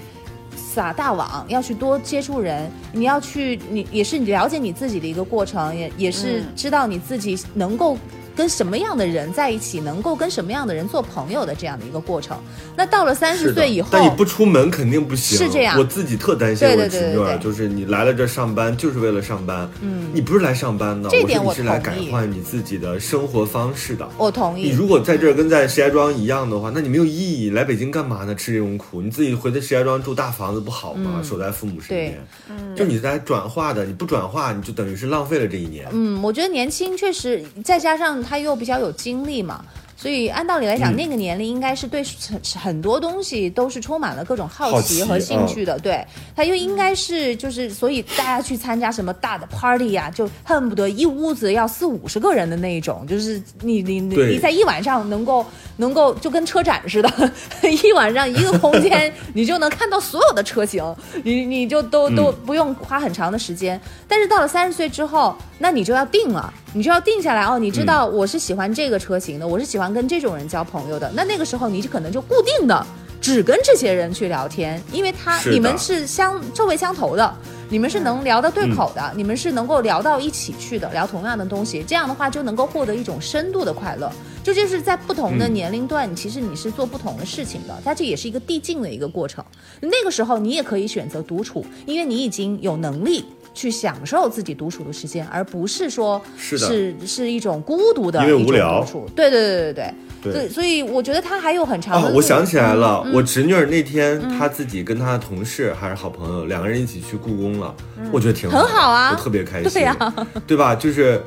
[0.55, 7.95] 撒大网，要去多接触人，你要去，你也是了解你自己的一个过程，也也是知道你自己能够。
[8.41, 12.35] 跟什么样的人在一起，能够跟什么样的人做朋友的这样的一个过程。
[12.75, 15.37] 那到了三十岁以后，但你不出门肯定不行。
[15.37, 19.69] 是这样，我自己特担心我侄女儿，就是你来了这上班就是为了上班。
[19.81, 24.09] 嗯，你不是来上班的，这点我是来改换你自己的生活方式的。
[24.17, 24.63] 我同意。
[24.63, 27.51] 你如果在这儿跟在石家庄一样的话，那你没有意义。
[27.51, 28.33] 来北京干嘛呢？
[28.33, 31.21] 吃这种苦，你自己回到石家庄住大房子不好吗？
[31.23, 32.19] 守在父母身边。
[32.49, 35.85] 嗯，就你在转化的，你不转化，你就等于是浪费了这一年。
[35.91, 38.89] 嗯，我觉得年轻确实，再加上他又比较有。
[38.93, 39.65] 精力嘛。
[40.01, 45.77] 所以按道理来讲，那个年龄应该是对很很多东西都是充满了各种好奇和兴趣的。
[45.77, 46.03] 对，
[46.35, 55.45] 他又应该是就是，所以大家去参加什么大的 party 呀，就恨不得一屋子要四五十个人的那一种，就是你你你在一晚上能够
[55.77, 57.31] 能够就跟车展似的，
[57.83, 60.83] 一晚上一个空间 你就能看到所有的车型，
[61.23, 63.79] 你你就都都不用花很长的时间。
[64.07, 67.59] 但是到了三十岁之后，那你就要定了，你就要定下来哦。
[67.59, 69.90] 你知道我是喜欢这个车型的，我是喜欢。
[69.93, 72.85] 跟这种人交朋友的，那那个时候你就可能就固定的
[73.19, 77.35] 只跟这些人去聊天，因为他你们是相臭味相投的，
[77.69, 84.11] 你们是能聊得对口的，你们是能够聊到一起去的，聊同样的东西，这样的话就能够获得一种深度的快乐。
[84.43, 89.45] 这就是在不同的年龄段，其实你是做不同的事情的，它这也是一个递进的一个过程。
[89.79, 93.23] 那个时候你也可以选择独处，因为你已经有能力。
[93.53, 98.85] 去享受自己独处的时间，而不是说是是是一种孤独的因为无聊。
[99.15, 102.13] 对对对对对对，所以我觉得他还有很长的。
[102.13, 107.75] 我想起来了，我侄女儿那天她自己跟她的同事还是好朋友，两个人一起去故宫了，
[108.11, 109.71] 我觉得挺很好啊，我特别开心。
[109.71, 110.75] 对呀， 对吧？
[110.75, 111.19] 就是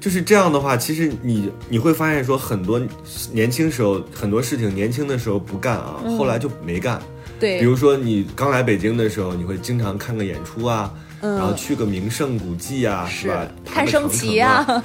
[0.00, 2.80] 就是这样的话，其实你你会发现说，很多
[3.30, 6.98] 年轻时候很多事情，年轻的时候不干啊，后来就没干。
[7.38, 10.90] 对，比如说你刚来北京的时候，你会经常看个演出啊。
[11.20, 13.46] 然后去个名胜古迹啊，是吧？
[13.64, 14.82] 看升旗啊，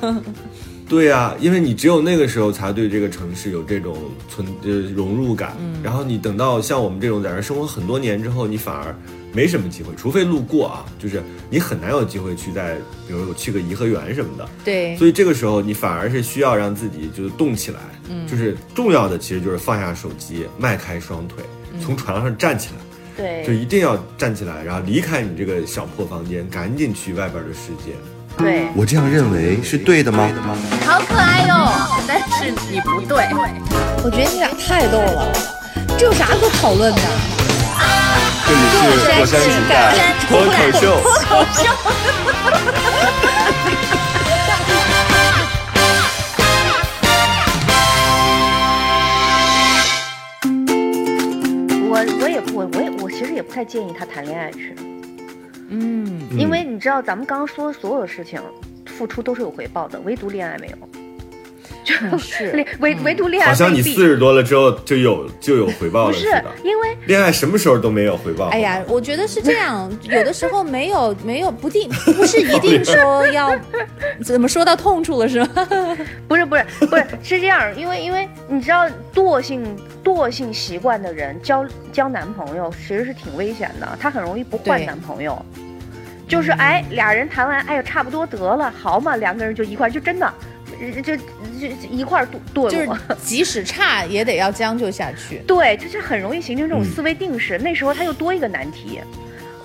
[0.88, 3.97] 对呀，因为你只有那个时候才对这个城市有这种
[4.29, 5.55] 存呃融入感。
[5.81, 8.95] 然后你等到像我们这种在这生活很多年之后，你反而
[9.31, 12.75] 没什么机会，除非路过啊，就是你很难有机会去在，
[13.07, 14.47] 比如去个颐和园什么的。
[14.63, 14.95] 对。
[14.97, 17.79] 所以这个时候你反而是需要让自己就是动起来，
[18.09, 21.43] 嗯就是重要的其实就是放下手机，迈开双腿，
[21.81, 22.84] 从床上站起来。
[23.16, 27.93] 对，就一定要站起来，然后离开你这个小破房间，赶紧去外边的世界。
[28.38, 30.30] 对，我这样认为是对的吗？
[30.86, 31.72] 好可爱哟，
[32.05, 33.26] 但是你不对。
[34.03, 35.32] 我觉得你俩太逗了，
[35.97, 37.01] 这有啥可讨论的？
[38.47, 39.95] 这里是火山情感
[40.28, 41.01] 脱口秀。
[41.01, 41.63] 脱口秀。
[53.36, 54.73] 也不太建议他谈恋爱去，
[55.69, 58.41] 嗯，因为你知道咱们刚刚说的所有的事情，
[58.86, 60.77] 付出都是有回报的，唯独恋爱没有。
[62.01, 66.45] 嗯 是恋唯唯独恋爱好像你四十多了之后就有就有回报了不是的。
[66.63, 68.47] 因为恋爱什么时候都没有回报。
[68.49, 73.55] 哎呀，我觉得是这样，有的时候没有没有不定，不是一定说要
[74.23, 75.67] 怎么说到痛处了是吗？
[76.27, 79.63] 不是不是不是是这样，因为因为你知道惰性
[80.03, 85.43] 惰性习惯的人交交男朋友其实是挺危险的，他很容易不换男朋友。
[86.27, 90.33] 就是哎，俩人谈完，哎呦，差不多得了，好嘛，两个人就一块，就真的，
[90.80, 92.97] 呃就就就一块儿堕堕就是落。
[93.23, 95.41] 即使差也得要将就下去。
[95.47, 97.57] 对，就是很容易形成这种嗯思维定式。
[97.57, 99.01] 那时候他又多一个难题，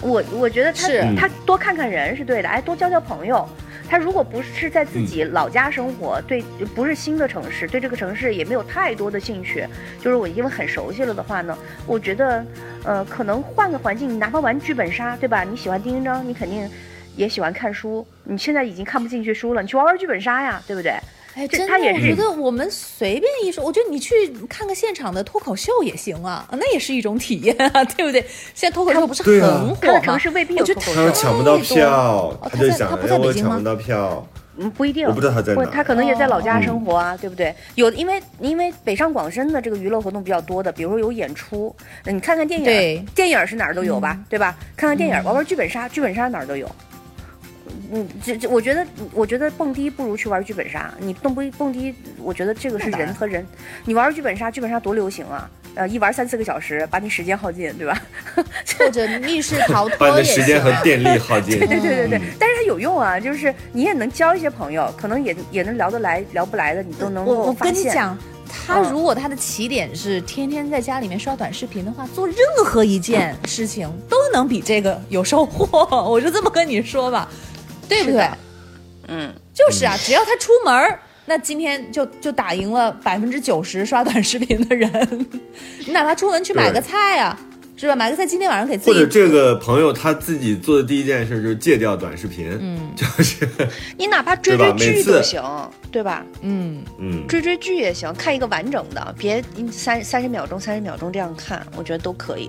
[0.01, 3.49] 我我觉得他他多看看人是对的，哎，多交交朋友。
[3.89, 6.41] 他如果不是在自己老家生活，对，
[6.77, 9.67] 不是新的城市，对这个城市也没有太多的兴趣，
[10.01, 11.59] 就是我因为很熟悉了的话呢，
[11.89, 12.47] 我觉得，
[12.85, 15.43] 呃，可能换个环境，你哪怕玩剧本杀，对吧？
[15.43, 16.71] 你喜欢丁丁章，你肯定
[17.21, 20.91] 也喜欢看书，你现在已经看不进去书了，你去玩玩剧本杀呀，对不对？
[21.35, 24.15] 哎，真的，我觉得我们随便一说，我觉得你去
[24.49, 28.25] 看个现场的脱口秀也行啊，那也是一种体验啊，对不对？
[28.55, 30.01] 现在脱口秀不是对啊很他的火吗？
[30.01, 34.27] 城市未必有我觉得他说脱口秀，抢不到票，哦他就想他在他不在哎我北京吗抢不到票。
[34.57, 37.55] 嗯，不一定，我不知道他在哪他可能也在老家哦生活啊，对不对？
[37.77, 44.57] 有，因为因为北上广深的这个娱乐活动比较多的，比如说有演出，那你看看电影，电影是哪儿都有吧，嗯对吧？
[44.77, 46.69] 看看电影，玩玩剧本杀，剧本杀哪儿都有。
[47.93, 50.93] 嗯，这这，我觉得，我觉得蹦迪不如去玩剧本杀。
[50.99, 53.47] 你蹦不蹦迪，我觉得这个是人和人。
[53.85, 55.49] 你玩剧本杀，剧本杀多流行啊！
[55.77, 58.01] 呃，一玩三四个小时，把你时间耗尽，对吧？
[58.79, 60.73] 或者密室逃把你的脱也时间和。
[60.83, 61.59] 电力耗 尽。
[61.59, 67.75] 对对对对，嗯但是它有用啊，就是你也能交一些朋友，可能也也能聊得来，聊不来的你都能我我发现。
[67.75, 68.19] 跟你讲，
[68.67, 75.87] 他嗯如果他的起点是天天在家里面刷短视频的话，做任何一件事情都能比这个有收获。
[76.11, 77.29] 我就这么跟你说吧，
[77.91, 78.27] 对不对？
[79.09, 85.27] 嗯，就是啊，只要他出门儿，那今天就就打赢了百分之九十刷短视频的人。
[85.85, 87.37] 你哪怕出门去买个菜啊，
[87.77, 87.97] 是吧？
[87.97, 93.49] 买个菜，今天晚上给自己或者这个朋友他自己做的第一件事就是戒掉短视频，嗯就是
[93.99, 95.43] 你哪怕追追剧都行，
[95.91, 96.25] 对吧？
[96.43, 102.49] 嗯，嗯，追追剧也行，看一个完整的，别三三十秒钟、三十秒钟这样看，我觉得都可以。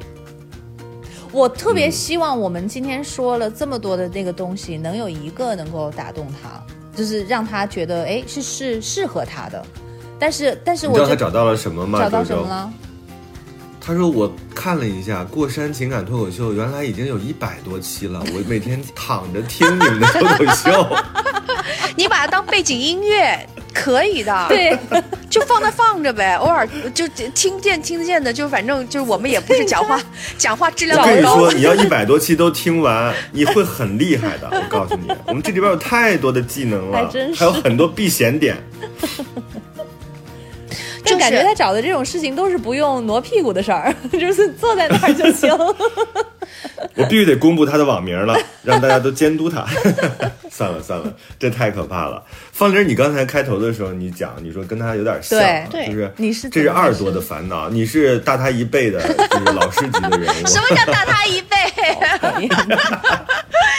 [1.31, 6.61] 我特别嗯希望我们今天说了这么多的那个东西，能有一个能够打动他，
[6.95, 9.65] 就是让他觉得哎是是适合他的。
[10.19, 11.99] 但是但是你知道我觉得他找到了什么吗？
[11.99, 12.71] 找到什么了？
[13.83, 18.23] 他说我看了一下《过山情感脱口秀》，原来已经有一百多期了。
[18.27, 20.97] 我每天躺着听你们的脱口秀，
[21.97, 24.77] 你把它当背景音乐可以的，对，
[25.31, 29.99] 就放那放着呗，偶尔就听见听得见的，就反正就是我们也不是讲话
[30.37, 34.49] 讲话质量我跟你说，，你要一百多期都听完，你会很厉害的。
[34.51, 38.57] 我告诉你，我们这里边有太多的技能了，还有很多避嫌点。
[41.03, 45.49] 就感觉他找的这种事情都是不用挪屁股的事儿， 就是坐在那儿就行。
[46.95, 49.65] 我必须得公布他的网名了， 让大家都监督他。
[50.51, 52.21] 算了算了，这太可怕了。
[52.51, 60.47] 方玲，你刚才开头的时候你讲，你说跟他有点像，对对就是你是这是二多的烦恼，你是大他一倍的，就是老师级的人物。
[60.47, 61.57] 什么叫大他一倍？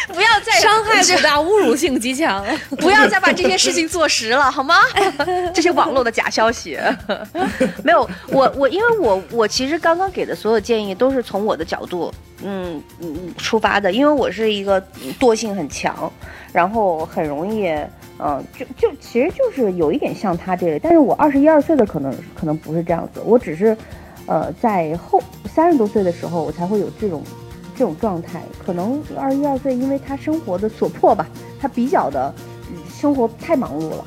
[0.08, 2.44] 不要再伤害不大，侮辱性极强。
[2.78, 4.76] 不要再把这些事情做实了，好吗？
[5.54, 6.78] 这些网络的假消息，
[7.84, 14.82] 没有我我，因为我我其实刚刚给的所有建议都是从我的角度，嗯嗯出发的，因为我是一个
[15.18, 16.10] 惰性很强，
[16.52, 17.66] 然后很容易，
[18.18, 23.76] 嗯、就就其实就是有一点像他这类，但是我二十一二岁的可能可能不是这样子，我只是，
[24.26, 25.20] 呃，在后
[25.52, 27.22] 三十多岁的时候，我才会有这种
[27.74, 31.26] 这种状态，可能二十一二岁，因为他生活的所迫吧，
[31.60, 32.32] 他比较的
[32.70, 34.04] 嗯生活太忙碌了。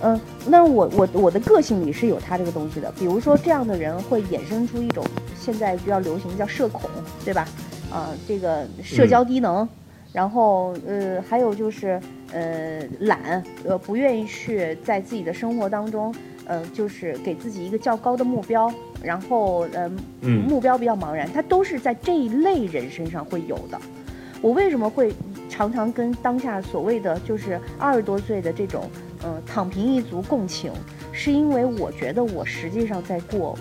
[0.00, 5.04] 嗯，那我我我的个性里是有他这个东西的，比如说这样的人会衍生出一种
[5.38, 6.88] 现在比较流行叫社恐，
[7.24, 7.46] 对吧？
[7.90, 9.68] 啊、这个社交低能，
[10.12, 12.00] 然后呃还有就是
[12.32, 16.14] 呃懒，呃不愿意去在自己的生活当中，
[16.46, 18.72] 呃就是给自己一个较高的目标，
[19.02, 19.90] 然后呃
[20.22, 23.78] 目标比较茫然，他都是在这一类人身上会有的。
[24.40, 25.12] 我为什么会
[25.48, 28.88] 常常跟当下所谓的就是二十多岁的这种
[29.22, 30.72] 呃躺平一族共情，
[31.10, 33.58] 是因为我觉得我实际上在过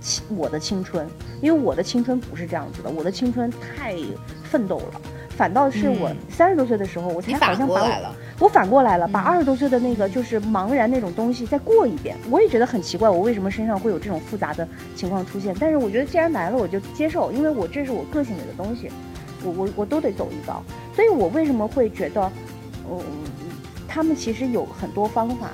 [0.00, 1.04] 青我的青春，
[1.42, 3.96] 因为我的青春不是这样子的，我的青春太
[4.44, 15.52] 奋斗了，反倒是我嗯三十多岁的时候，我才好像把我过来了，我反过来了，把嗯二十多岁的那个就是茫然那种东西再过一遍，我也觉得很奇怪，我为什么身上会有这种复杂的情况出现？
[15.58, 18.88] 但是我觉得既然来了，我就接受，因为我这是我个性里的东西，
[19.44, 20.62] 我我我都得走一遭。
[20.94, 22.30] 所以我为什么会觉得，
[22.88, 23.00] 嗯，
[23.88, 25.50] 他们其实有很多方法，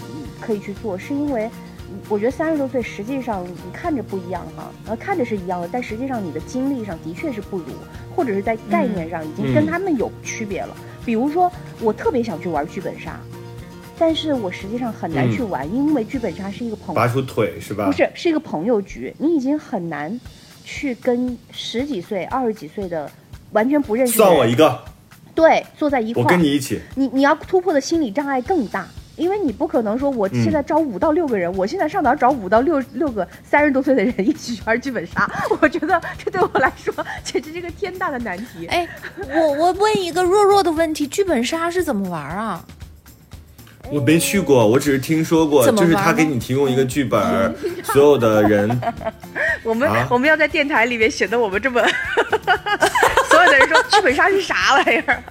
[0.00, 1.50] 嗯，可以去做，是因为。
[1.94, 7.66] 嗯我觉得三十多岁，实际上你看着不一样哈，呃，看着是一样的，但实际上你的经历上的确是不如，
[8.14, 10.76] 或者是在概念上已经跟嗯他们有区别了。
[11.04, 13.18] 比如说，我特别想去玩剧本杀，
[13.98, 17.86] 但是我实际上很难嗯去玩，因为剧本杀是一个朋友拔出腿是吧？
[17.86, 20.18] 不是，是一个朋友局，你已经很难
[20.64, 23.10] 去跟十几岁、二十几岁的
[23.52, 24.82] 完全不认识算我一个，
[25.34, 26.80] 对坐在一块我儿，跟你一起。
[26.96, 35.30] 你你要突破的心理障碍更大，因为你不可能说我现在招五到六个人，我现在上哪儿找五到六六个三十多岁的人一起去玩剧本杀？
[35.60, 36.92] 我觉得这对我来说
[37.22, 38.66] 简直是个天大的难题。
[38.66, 38.88] 哎，
[39.32, 42.64] 我我问一个弱弱的问题，剧本杀是怎么玩啊？
[43.90, 47.54] 我没去过，我只是听说过，就是他给你提供一个剧本，
[47.84, 48.68] 所有的人
[49.62, 51.80] 我们、啊我们要在电台里面显得我们这么，
[53.30, 55.22] 所有的人说剧本杀是啥玩意儿？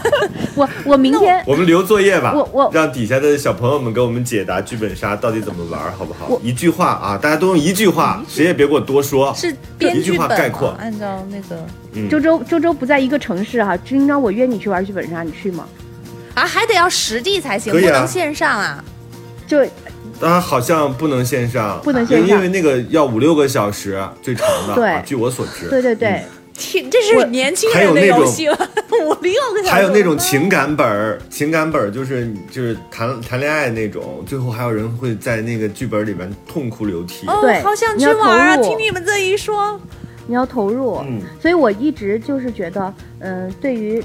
[0.54, 6.38] 我我明天我们留作业吧，我我让底下的小朋友们给我们解答剧本杀到底怎么玩，好不好？
[6.42, 9.32] 一句话啊，大家都用一句话，谁也别给我多说。
[9.34, 15.66] 是编一句剧本概括按照那个嗯周周周周不在一个城市哈，今朝我约你去玩剧本杀，你去吗？
[16.40, 18.84] 啊，还得要实地才行，啊不能线上啊。
[19.46, 19.64] 就
[20.20, 24.74] 啊，好像不能线上，不能线上因为那个要五六个小时最长的。
[24.74, 26.08] 对啊据我所知，对对对。
[26.08, 26.24] 嗯
[26.62, 28.54] 天，这是年轻人的那种游戏了，
[29.00, 29.70] 五六个小时。
[29.70, 37.26] 还有那种情感本儿，情感本儿就是就是谈谈恋爱那种，最后还有人会在那个剧本里边痛哭流涕。
[37.28, 38.56] 哦对，好想去玩啊！
[38.58, 39.80] 听你们这一说，
[40.26, 44.04] 你要投入，嗯，所以我一直就是觉得，嗯、对于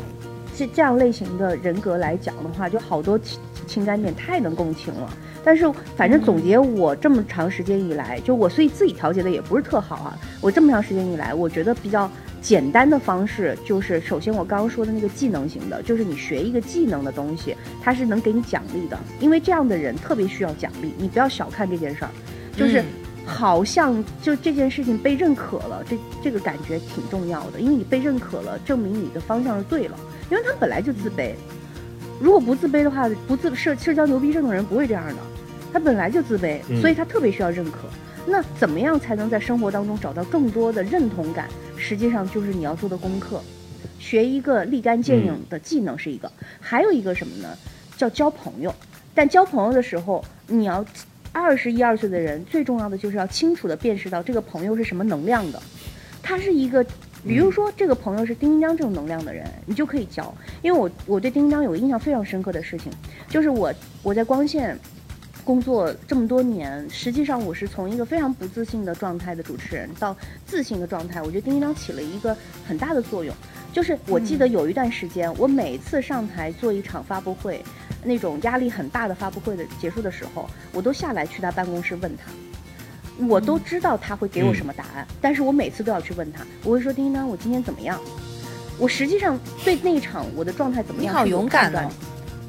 [0.58, 5.10] 这这样类型的人格来讲的话，就好多情情感点太能共情了。
[5.44, 10.18] 但是反正总结我这么长时间以来，就我所以自己调节的也不是特好啊。
[10.42, 12.10] 我这么长时间以来，我觉得比较
[12.42, 22.12] 简单的方式就是，首先我刚刚说的那个技能型的，就是你学一个技能的东西，它是能给你奖励的，因为这样的人特别需要奖励，你不要小看这件事儿，
[22.56, 22.82] 就是。
[22.82, 22.86] 嗯
[23.28, 29.98] 好像就这件事情被认可了，这这个感觉挺重要的，因为你被认可了，证明你的方向是对了。
[30.30, 31.34] 因为他本来就自卑，
[32.20, 35.16] 如果不自卑的话，不自社社交牛逼症的人不会这样的，
[35.72, 37.80] 他本来就自卑，嗯所以他特别需要认可。
[38.28, 41.48] 那怎么样才能在生活当中找到更多的认同感？
[41.78, 43.40] 实际上就是你要做的功课，
[44.00, 47.50] 学一个立竿见影的技能是一个，还有一个什么呢？
[47.96, 48.74] 叫交朋友。
[49.14, 50.84] 但交朋友的时候，你要
[51.32, 55.62] 二十一二岁的人，最重要的就是要清楚的辨识到这个朋友是什么能量的。
[56.24, 56.84] 他是一个，
[57.28, 60.34] 比如说这个朋友是丁丁张这种能量的人，你就可以交。
[60.62, 62.92] 因为我我对丁丁张有个印象非常深刻的事情，
[63.28, 63.74] 就是我
[64.04, 64.78] 我在光线
[65.44, 70.16] 工作这么多年，实际上我是从一个非常不自信的状态的主持人到
[70.46, 72.36] 自信的状态，我觉得丁丁张起了一个
[72.68, 73.34] 很大的作用。
[73.74, 77.62] 就是我记得有一段时间，我每次上台做一场发布会，
[78.04, 82.32] 那种压力很大的发布会的结束的时候，我都下来去他办公室问他。
[83.28, 86.46] 我都知道他会给我什么答案，但是我每次都要去问他。
[86.64, 88.00] 我会说：“丁丁张，我今天怎么样？”
[88.78, 91.90] 我实际上对那一场我的状态怎么样你好勇敢哦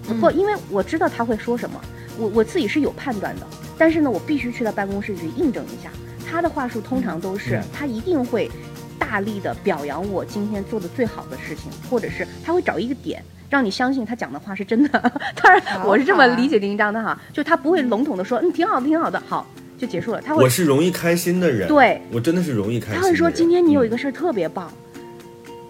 [0.08, 1.80] 的不，因为我知道他会说什么，
[2.18, 3.46] 我我自己是有判断的。
[3.78, 5.90] 但是呢，我必须去他办公室去印证一下。
[6.28, 8.50] 他的话术通常都是、嗯他一定会
[8.98, 13.22] 大力的表扬我今天做的最好的事情，或者是他会找一个点。
[13.48, 19.46] 让你相信他讲的话是真的， 当然我是这么理解丁丁张的哈，就他不会笼统的说，嗯，挺好的，挺好的，好
[19.76, 20.20] 就结束了。
[20.20, 22.96] 他会我是容易开心的人，对，我真的是容易开心。
[22.96, 24.72] 他会说今天你有一嗯个事儿特别棒，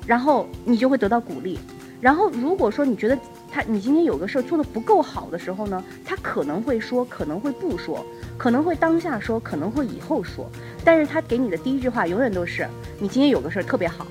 [0.06, 1.58] 然后你就会得到鼓励。
[2.00, 3.18] 然后如果说你觉得
[3.50, 8.04] 他你今天有个事儿做的不够好的时候呢，他可能会说，可能会不说，
[8.36, 10.48] 可能会当下说，可能会以后说。
[10.84, 12.66] 但是他给你的第一句话永远都是
[13.00, 14.06] 你今天有个事儿特别好。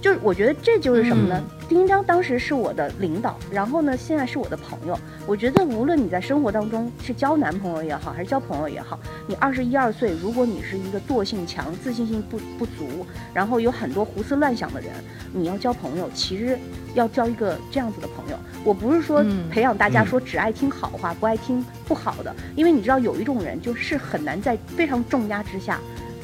[0.00, 1.42] 就是我觉得这就是什么呢？
[1.68, 4.98] 丁丁张当时是我的领导，然后呢，现在是我的朋友。
[5.26, 14.90] 我觉得无论你在生活当中是交男朋友也好，还是交朋友也好，你二十一二岁，如果你是一个惰性强、自信心不不足，然后有很多胡思乱想的人，
[15.32, 16.58] 你要交朋友，其实
[16.94, 18.36] 要交一个这样子的朋友。
[18.64, 25.78] 我不是说嗯培养大家嗯说只爱听好话，不爱听不好的，因为你知道有一种人就是很难在非常重压之下。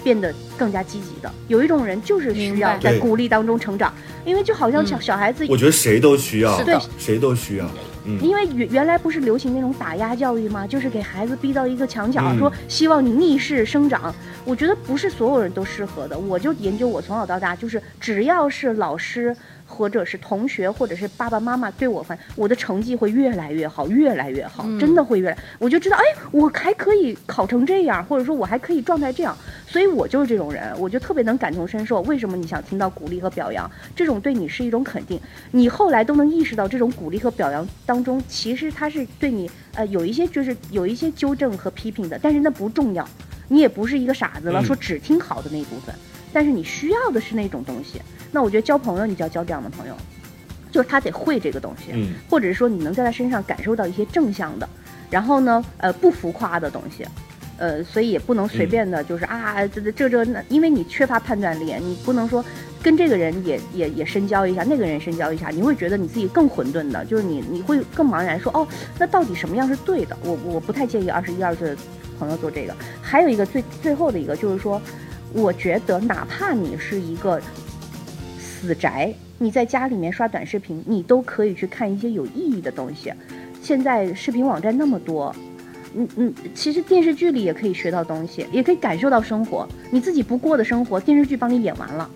[0.07, 3.93] 变得更加积极的，有一种人就是需要在鼓励当中成长，
[4.25, 7.69] 因为就好像小嗯小孩子我觉得谁都需要，是的谁都需要。
[8.05, 10.65] 嗯，因为原原来不是流行那种打压教育吗？
[10.65, 14.15] 就是给孩子逼到一个墙角，嗯说希望你逆势生长。
[14.45, 16.17] 我觉得不是所有人都适合的。
[16.17, 19.37] 我就研究我从小到大，就是只要是老师
[19.67, 29.37] 或者是同学，或者是爸爸妈妈对我反，我的成绩会越来越好，越来越好，真的会越来，我就知道，哎，我还可以考成这样，或者说我还可以状态这样，
[29.67, 32.01] 所以我就是这种人，我就特别能感同身受。
[32.03, 33.71] 为什么你想听到鼓励和表扬？
[33.95, 43.07] 这种对你是一种肯定，你后来都能意识到这种鼓励和表扬当中，其实它是对你呃有一些就是有一些纠正和批评的，但是那不重要，
[43.49, 45.95] 你也不是一个傻子了，嗯说只听好的那一部分，
[46.37, 47.99] 但是你需要的是那种东西。
[48.30, 49.97] 那我觉得交朋友，你就要交这样的朋友，
[50.70, 54.68] 就是他得会这个东西，嗯或者是说你能在他身上感受到一些正向的，
[55.09, 57.07] 然后呢，呃，不浮夸的东西。
[57.59, 62.45] 呃，所以也不能随便的，就是、啊，这这这这那，因为你缺乏判断力，你不能说
[62.82, 68.68] 跟这个人也也也深交一下，那个人深交一下，你会觉得你自己更混沌的，就是你你会更茫然说，哦，
[68.99, 70.14] 那到底什么样是对的？
[70.22, 71.76] 我我不太建议二十一二岁的
[72.18, 72.74] 朋友做这个。
[73.01, 74.78] 还有一个最最后的一个就是说，
[75.33, 77.41] 我觉得哪怕你是一个
[78.39, 83.12] 死宅，你在家里面刷短视频，你都可以去看一些有意义的东西。
[83.62, 85.35] 现在视频网站那么多，
[85.95, 89.68] 嗯嗯，其实电视剧里也可以学到东西，也可以感受到生活。
[89.91, 92.11] 你自己不过的生活，电视剧帮你演完了。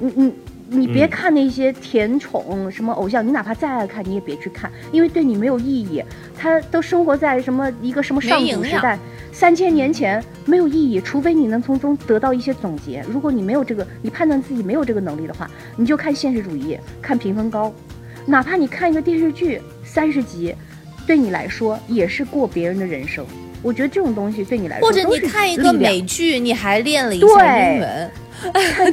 [0.00, 0.32] 嗯嗯
[0.68, 6.02] 你别嗯看那些甜宠什么偶像，你哪怕再爱看，你也别去看，因为对你没有意义。
[6.36, 8.98] 他都生活在什么一个什么上古时代，
[9.32, 13.04] 三千年前没有意义，除非你能从中得到一些总结。
[13.08, 17.72] 如果你没有这个，你判断自己没有这个能力的话，你就看现实主义，看评分高，
[18.26, 20.54] 哪怕你看一个电视剧三十集，
[21.06, 23.24] 对你来说也是过别人的人生。
[23.64, 28.10] 我觉得这种东西对你来说或者你看一个美剧，你还练了一下对英文，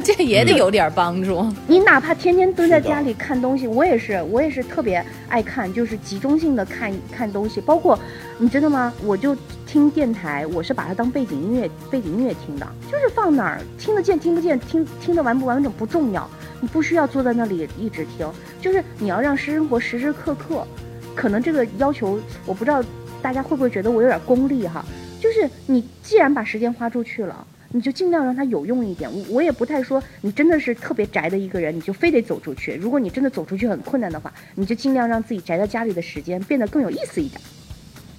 [0.02, 1.46] 这也得有点帮助。
[1.68, 7.60] 你哪怕天天蹲在家里看东西，我也是，我也是特别爱看，就是集中性的看看东西。
[7.60, 7.98] 包括
[8.38, 8.90] 你知道吗？
[9.04, 16.26] 我就听电台，我是把它当背景音乐，背景音乐听的，就是放哪儿听得见听不见，听听得完不完整不重要，
[16.62, 18.26] 你不需要坐在那里一直听，
[18.58, 20.66] 就是你要让生活时时刻刻。
[21.14, 22.82] 可能这个要求我不知道
[23.22, 24.84] 大家会不会觉得我有点功利哈，
[25.20, 27.46] 就是你既然把时间花出去了。
[27.74, 29.10] 你就尽量让它有用一点。
[29.10, 32.74] 我我也不太说你真的是特别宅的一个人，你就非得走出去。
[32.74, 37.40] 如果你真的走出去很困难的话，你就尽量让自己宅在家里的时间变得更有意思一点。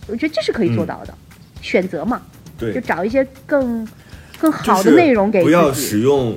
[0.07, 1.13] 我觉得这是可以做到的，
[1.61, 2.23] 选择嘛，
[2.57, 3.87] 对就，找一些更
[4.39, 5.51] 更好的内容给自己。
[5.51, 6.35] 不要使用。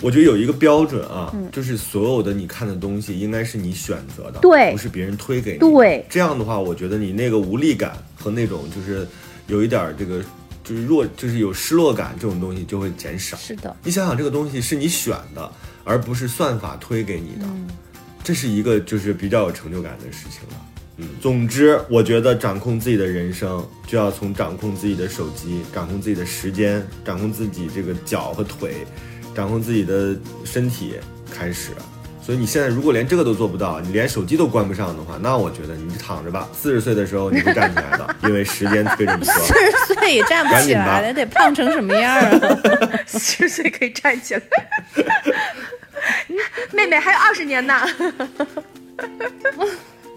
[0.00, 5.58] 我觉得有一个标准啊，嗯就是所有的你看的东西应该是你选择的，对不是别人推给你。
[5.58, 9.06] 对这样的话，我觉得你那个无力感和那种就是
[9.48, 10.22] 有一点儿这个
[10.62, 13.36] 就是弱，就是有失落感这种东西就会减少。
[13.36, 15.50] 是的，你想想，这个东西是你选的，
[15.84, 17.48] 而不是算法推给你的，
[18.22, 20.64] 这是一个就是比较有成就感的事情了。
[20.98, 28.84] 嗯，总之，我觉得掌控自己的人生，就要从掌控自己的手机、掌控自己的时间、掌控自己这个脚和腿、
[29.38, 30.94] 掌控自己的身体
[31.32, 31.70] 开始。
[32.20, 36.48] 所以你现在如果连这个都做不到，你连手机都关不上的话，那我觉得你就躺着吧。
[36.52, 39.32] 四十岁的时候你会站起来的， 因为时间推着你说。
[39.34, 42.50] 四十岁也站不起来了，得胖成什么样啊？
[43.06, 44.42] 四十岁可以站起来。
[46.72, 47.74] 妹妹还有二十年呢。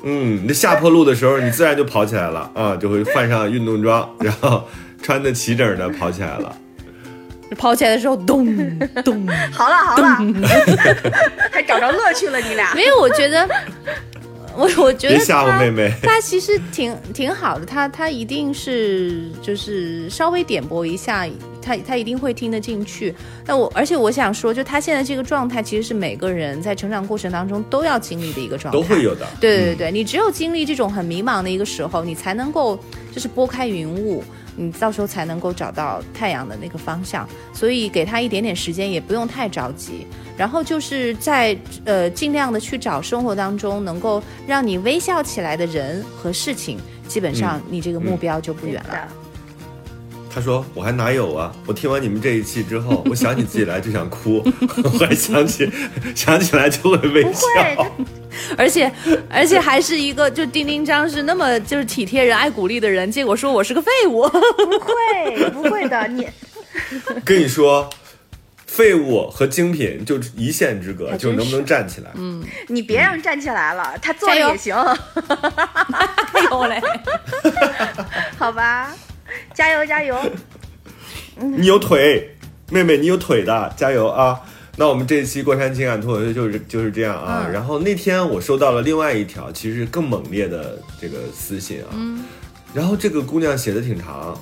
[0.04, 4.68] 嗯，你这下坡路的时候，你自然就跑起来了啊，就会换上运动装，然后
[5.04, 6.58] 穿的齐整的跑起来了。
[7.58, 8.46] 跑起来的时候，咚
[9.04, 9.28] 咚。
[9.52, 10.18] 好了好了，
[11.52, 12.74] 还找着乐趣了你俩。
[12.74, 13.48] 没有，我觉得，
[14.56, 21.28] 我我觉得别吓唬他妹妹他其实挺挺好的，他他一定是就是稍微点拨一下，
[21.62, 23.14] 他他一定会听得进去。
[23.46, 32.78] 那我而且我想说，就他现在这个状态，其实是每个人在成长过程当中都要经历的一个状态，都会有的对对对对，你只有经历这种很迷茫的一个时候，你才能够
[33.14, 34.24] 就是拨开云雾。
[34.58, 40.06] 你到时候才能够找到太阳的那个方向，所以给他一点点时间，也不用太着急。
[40.42, 49.08] 然后就是在呃尽量的去找生活当中能够让你微笑起来的人和事情，基本上你这个目标就不远了。
[50.34, 51.56] 他说：“我还哪有啊！
[51.68, 54.42] 我听完你们这一期之后，我想起自己来就想哭，
[54.84, 55.72] 我还想起
[56.16, 57.94] 想起来就会微笑。
[58.58, 58.92] 而且
[59.30, 64.28] 而且还是一个就丁丁张是那么就是体贴人、爱鼓励的人，结果说我是个废物。
[64.28, 66.28] 不会不会的，你
[67.24, 67.88] 跟你说，
[68.74, 72.10] 废物和精品就一线之隔，就是能不能站起来。
[72.16, 74.76] 嗯你别让站起来了，他坐着加油也行，
[76.32, 76.82] 哎呦嘞！
[78.40, 78.96] 好吧？
[79.54, 80.18] 加油加油！
[81.36, 82.34] 你有腿，
[82.70, 84.40] 妹妹，你有腿的，加油啊！
[84.78, 87.44] 那我们这一期过山情感脱口秀就是就是这样啊。
[87.46, 91.92] 嗯然后那天我收到了另外一条，其实更猛烈的这个私信啊。
[91.92, 92.24] 嗯
[92.74, 94.34] 然后这个姑娘写的挺长，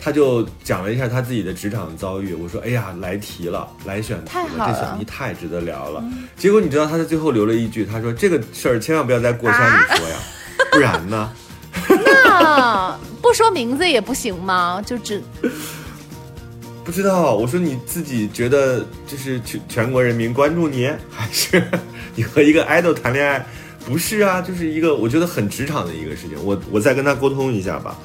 [0.00, 2.34] 他就讲了一下他自己的职场遭遇。
[2.34, 6.02] 我说：“哎呀，来题了，来选题了，太好了这选题太值得聊了。
[6.36, 10.16] 结果你知道他在最后留了一句，他说：“这个事儿千万不要在过山里说呀，
[10.72, 11.30] 不然呢？”
[12.04, 14.82] 那不说名字也不行吗？
[14.84, 15.22] 就只
[16.84, 21.62] 不知道，我说你自己觉得就是全全国人民关注你，还是
[22.14, 23.44] 你和一个 idol 谈恋爱？
[23.84, 26.36] 不是啊，就是一个我觉得很职场的一个事情。
[26.44, 27.96] 我我再跟他沟通一下吧。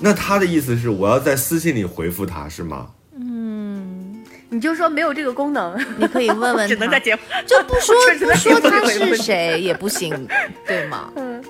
[0.00, 2.88] 那他的意思是我要在私信里回复他是吗？
[3.16, 7.94] 嗯你就说没有这个功能，你可以问问他只能在，节目就不说
[8.34, 10.26] 说他是谁也不行，
[10.66, 11.10] 对吗？
[11.16, 11.42] 嗯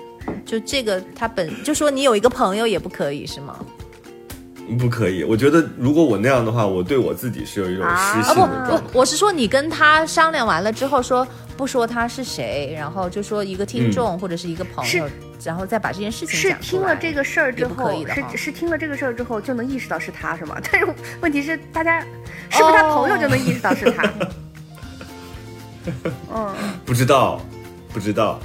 [0.45, 3.57] 就这个他本就说你有一个朋友也不可以是吗？
[4.79, 5.23] 不可以。
[5.23, 8.87] 我觉得如果我那样的话，我对我自己是有一种失啊信不的状态。
[8.91, 11.27] 不，我是说你跟他商量完了之后说
[11.57, 15.09] 不说他是谁，然后就说一个听众或者是一个朋友，
[15.43, 20.57] 然后再把这件事情是听了这个事儿之后是是听了这个事儿之后就能意识到是他是吗？
[20.71, 20.87] 但是
[21.21, 21.99] 问题是大家
[22.49, 24.11] 是不是他朋友就能意识到是他？
[26.33, 27.41] 嗯，不知道，
[27.91, 28.39] 不知道。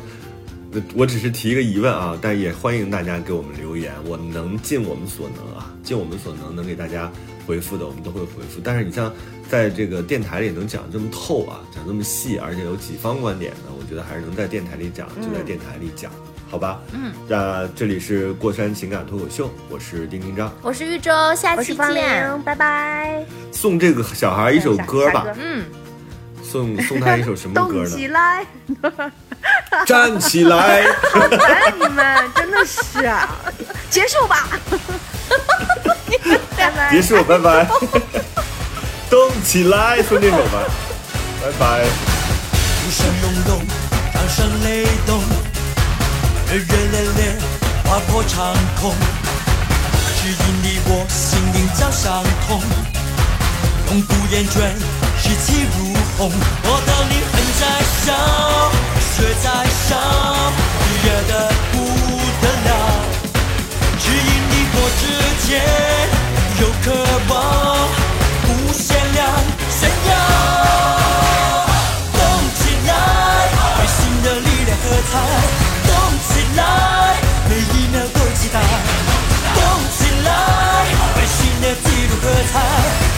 [0.73, 7.11] 那我只是提一个疑问啊，但也欢迎大家给我们留言，我能尽我们所能啊，尽我们所能能给大家
[7.47, 8.61] 回复的，我们都会回复。
[8.65, 9.13] 但是你像
[9.49, 16.11] 在这个电台里能讲这么透啊，讲这么细，而且有几方观点呢，我觉得还是能在电台里讲，就在电台里讲，
[16.51, 16.79] 好吧？
[16.93, 22.43] 嗯，那这里是过山情感脱口秀，我是丁丁张，我是玉州，下期见。
[22.43, 23.25] 拜拜。
[23.53, 25.65] 送这个小孩一首歌吧嗯，
[26.43, 28.07] 送送他一首什么歌 动起？
[28.09, 28.47] 来！
[29.87, 30.83] 站起来！
[31.49, 33.29] 哎，你们真的是啊！
[33.91, 34.49] 结束吧。
[36.57, 36.91] 拜拜。
[36.91, 37.67] 结束，拜拜。
[39.11, 40.65] 动起来，送这首吧，
[41.43, 41.85] 拜拜。
[44.13, 45.21] 掌声雷动，
[46.57, 47.37] 热热烈烈，
[47.85, 48.95] 划破长空。
[50.17, 52.63] 只因你我心灵早相通，
[53.91, 54.73] 永不言倦，
[55.21, 56.33] 士气如虹。
[56.65, 57.63] 我的灵魂在
[58.07, 58.09] 烧，
[59.13, 59.47] 血在
[59.87, 60.01] 烧，
[61.05, 61.75] 热得不
[62.41, 62.69] 得了。
[64.01, 65.05] 只因你我之
[65.47, 65.61] 间
[66.63, 66.85] 有渴
[67.29, 67.37] 望，
[68.49, 69.29] 无限量
[69.79, 69.79] 炫
[70.09, 70.11] 耀。
[72.15, 72.19] 动
[72.57, 72.91] 起来，
[73.77, 75.66] 为新的力量喝彩！
[76.57, 77.17] 来，
[77.49, 78.61] 每一秒都期待！
[79.55, 79.61] 动
[79.97, 80.29] 起来，
[81.17, 82.55] 为新的纪录喝彩！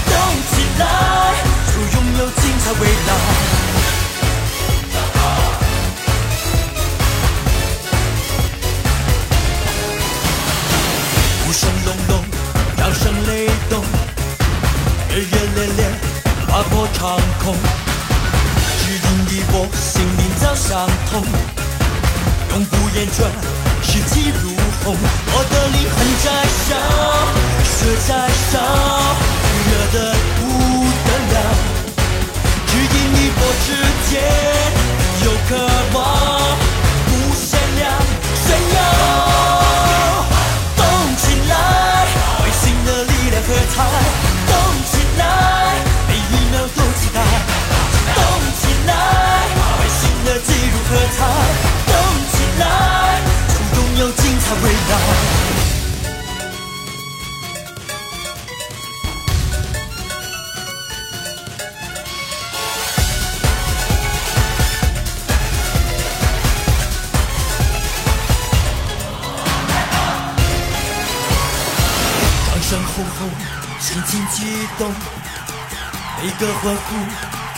[0.06, 0.12] 动
[0.50, 0.82] 起来，
[1.66, 3.10] 就拥有精彩未来！
[11.46, 12.24] 鼓声隆隆，
[12.76, 13.30] 掌声雷
[13.70, 13.82] 动，
[15.08, 15.80] 热热烈烈，
[16.48, 17.54] 划破长空。
[18.80, 21.22] 指引你我心灵早相通，
[22.58, 23.22] 永不言倦，
[23.82, 24.50] 士气如
[24.82, 24.96] 虹。
[25.30, 26.26] 我的灵魂在
[26.66, 26.68] 烧，
[27.62, 27.78] 血
[28.08, 28.10] 在
[28.50, 28.58] 烧，
[29.68, 29.96] 热得
[30.34, 30.40] 不
[31.06, 31.36] 得了。
[32.66, 33.66] 只因你我之
[34.10, 34.10] 间
[35.22, 35.50] 有渴
[35.94, 35.96] 望，
[37.06, 37.46] 无限
[37.76, 37.80] 量
[38.34, 38.76] 炫耀。
[40.76, 40.80] 动
[41.16, 41.52] 起来，
[42.42, 44.27] 为新的力量喝彩！
[54.68, 54.80] 未来！
[72.44, 73.30] 掌声轰轰，
[73.80, 74.92] 心情激动，
[76.20, 76.96] 每个欢呼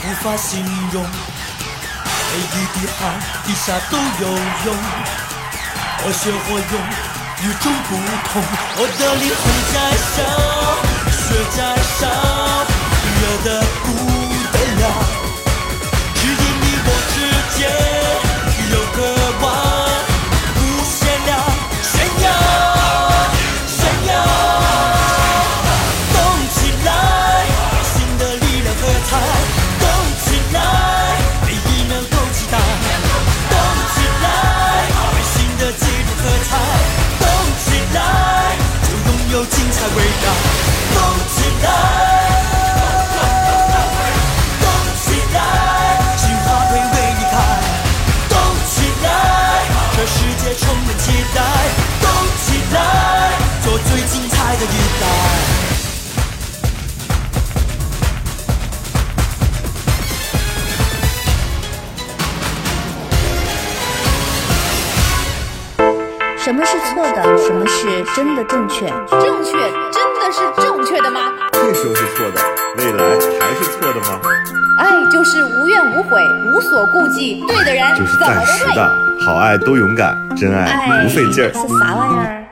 [0.06, 3.00] 无法形容，每一滴汗
[3.44, 4.28] 滴下都有
[4.66, 4.68] 用，
[6.02, 6.64] 我血或用，
[7.42, 7.90] 与众不
[8.32, 8.42] 同，
[8.76, 9.76] 我的灵魂在
[10.16, 10.18] 烧，
[11.12, 11.20] 血
[11.56, 11.58] 在
[11.98, 12.02] 烧，
[13.20, 13.48] 热的
[13.84, 13.86] 不
[14.50, 14.82] 得了，
[16.14, 17.16] 只因你我之
[17.58, 17.89] 间。
[66.50, 67.22] 什么是错的？
[67.38, 68.88] 什么是真的正确？
[69.08, 71.32] 正确，真的的是正确的吗？
[71.52, 72.42] 这时候是错的，
[72.78, 73.04] 未来
[73.40, 74.20] 还是错的吗？
[74.76, 76.20] 爱就是无怨无悔，
[76.52, 78.18] 无所顾忌，对的人就是。
[78.18, 78.92] 暂时的，
[79.24, 81.52] 好爱都勇敢，真爱不费劲儿。
[81.52, 82.44] 是啥玩意儿？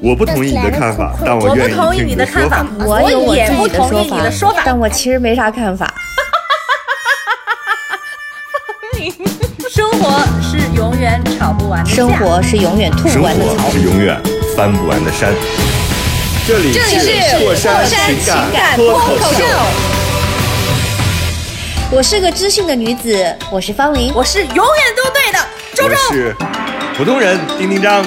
[0.02, 4.62] 我不同意你的看法，但我我愿意不同意听你的看法的说法。，我有我也不自己的说同意你的说法。
[4.64, 5.86] 但我其实没啥看法。
[9.68, 10.45] 生活是
[10.76, 13.70] 永远吵不完的架生活是永远吐不完的草活。
[13.70, 14.20] 是永远
[14.54, 15.32] 翻不完的山。
[16.46, 18.18] 这里这里是过山情
[18.52, 19.44] 感脱脱口秀，
[21.90, 24.12] 我是个知性的女子，我是方玲。
[24.14, 24.64] 我是永远
[24.94, 25.38] 都对的，
[25.74, 26.14] 周周我周。
[26.14, 26.36] 是
[26.96, 28.04] 普通人丁丁张。